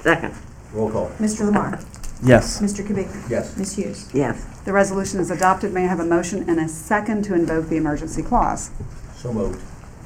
[0.02, 0.36] Second.
[0.72, 1.10] Roll call.
[1.20, 1.48] Mr.
[1.48, 1.80] Lamar?
[2.22, 2.62] Yes.
[2.62, 2.86] Mr.
[2.86, 3.28] Kubicki?
[3.28, 3.58] Yes.
[3.58, 3.76] Ms.
[3.76, 4.10] Hughes?
[4.14, 4.46] Yes.
[4.66, 5.74] The resolution is adopted.
[5.74, 8.70] May I have a motion and a second to invoke the emergency clause?
[9.16, 9.60] So moved.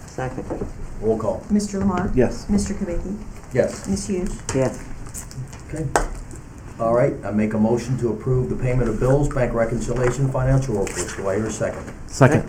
[0.05, 0.45] Second.
[1.01, 1.41] Roll call.
[1.51, 1.79] Mr.
[1.79, 2.13] Lamar?
[2.15, 2.45] Yes.
[2.45, 2.73] Mr.
[2.77, 3.17] Kubicki?
[3.53, 3.85] Yes.
[3.89, 4.07] Ms.
[4.07, 4.41] Hughes?
[4.55, 4.81] Yes.
[5.67, 5.85] Okay.
[6.79, 10.75] All right, I make a motion to approve the payment of bills, bank reconciliation, financial
[10.75, 11.15] reports.
[11.15, 11.91] Do I hear a second?
[12.05, 12.43] Second.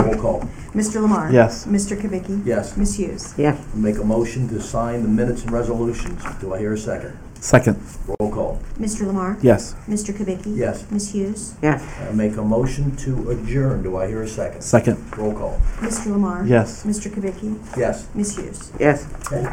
[0.00, 0.40] Roll call.
[0.74, 1.00] Mr.
[1.00, 1.30] Lamar?
[1.30, 1.64] Yes.
[1.66, 1.96] Mr.
[1.96, 2.44] Kubicki?
[2.44, 2.76] Yes.
[2.76, 2.96] Ms.
[2.96, 3.34] Hughes?
[3.38, 3.64] Yes.
[3.72, 6.24] Make a motion to sign the minutes and resolutions.
[6.40, 7.16] Do I hear a second?
[7.36, 7.80] Second.
[8.18, 8.60] Roll call.
[8.80, 9.06] Mr.
[9.06, 9.38] Lamar?
[9.42, 9.74] Yes.
[9.86, 10.12] Mr.
[10.12, 10.56] Kubicki?
[10.56, 10.90] Yes.
[10.90, 11.12] Ms.
[11.12, 11.54] Hughes?
[11.62, 11.84] Yes.
[12.00, 13.84] I make a motion to adjourn.
[13.84, 14.62] Do I hear a second?
[14.62, 15.16] Second.
[15.16, 15.60] Roll call.
[15.76, 16.10] Mr.
[16.10, 16.44] Lamar?
[16.46, 16.84] Yes.
[16.84, 17.08] Mr.
[17.12, 17.56] Kubicki?
[17.76, 18.08] Yes.
[18.14, 18.36] Ms.
[18.38, 18.72] Hughes?
[18.80, 19.06] Yes.
[19.32, 19.44] Okay.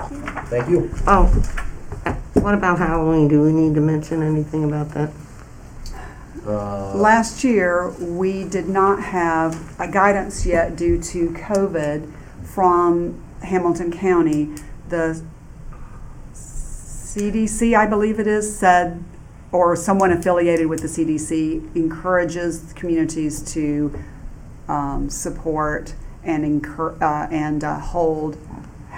[0.49, 0.89] Thank you.
[1.05, 1.27] Oh,
[2.33, 3.27] what about Halloween?
[3.27, 5.11] Do we need to mention anything about that?
[6.45, 12.11] Uh, Last year, we did not have a guidance yet due to COVID
[12.43, 14.55] from Hamilton County.
[14.87, 15.21] The
[16.33, 19.03] CDC, I believe it is, said,
[19.51, 23.99] or someone affiliated with the CDC encourages communities to
[24.67, 28.37] um, support and incur, uh, and uh, hold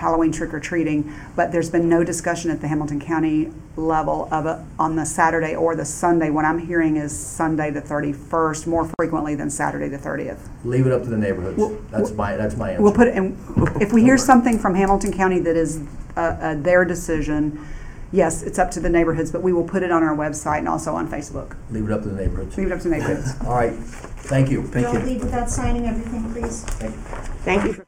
[0.02, 4.48] Halloween trick or treating, but there's been no discussion at the Hamilton County level of
[4.48, 6.32] it on the Saturday or the Sunday.
[6.32, 10.40] What I'm hearing is Sunday the 31st more frequently than Saturday the 30th.
[10.66, 11.58] Leave it up to the neighborhoods.
[11.58, 12.82] Well, That's my, that's my answer.
[12.82, 13.38] We'll put it in,
[13.80, 15.82] if we hear something from Hamilton County that is
[16.18, 17.64] uh, uh, their decision,
[18.12, 20.68] yes, it's up to the neighborhoods, but we will put it on our website and
[20.68, 21.56] also on Facebook.
[21.70, 22.58] Leave it up to the neighborhoods.
[22.58, 23.36] Leave it up to the neighborhoods.
[23.46, 23.74] All right.
[23.74, 24.64] Thank you.
[24.64, 25.14] Thank Don't you.
[25.14, 26.64] leave without signing everything, please.
[26.64, 27.02] Thank you.
[27.44, 27.86] Thank you for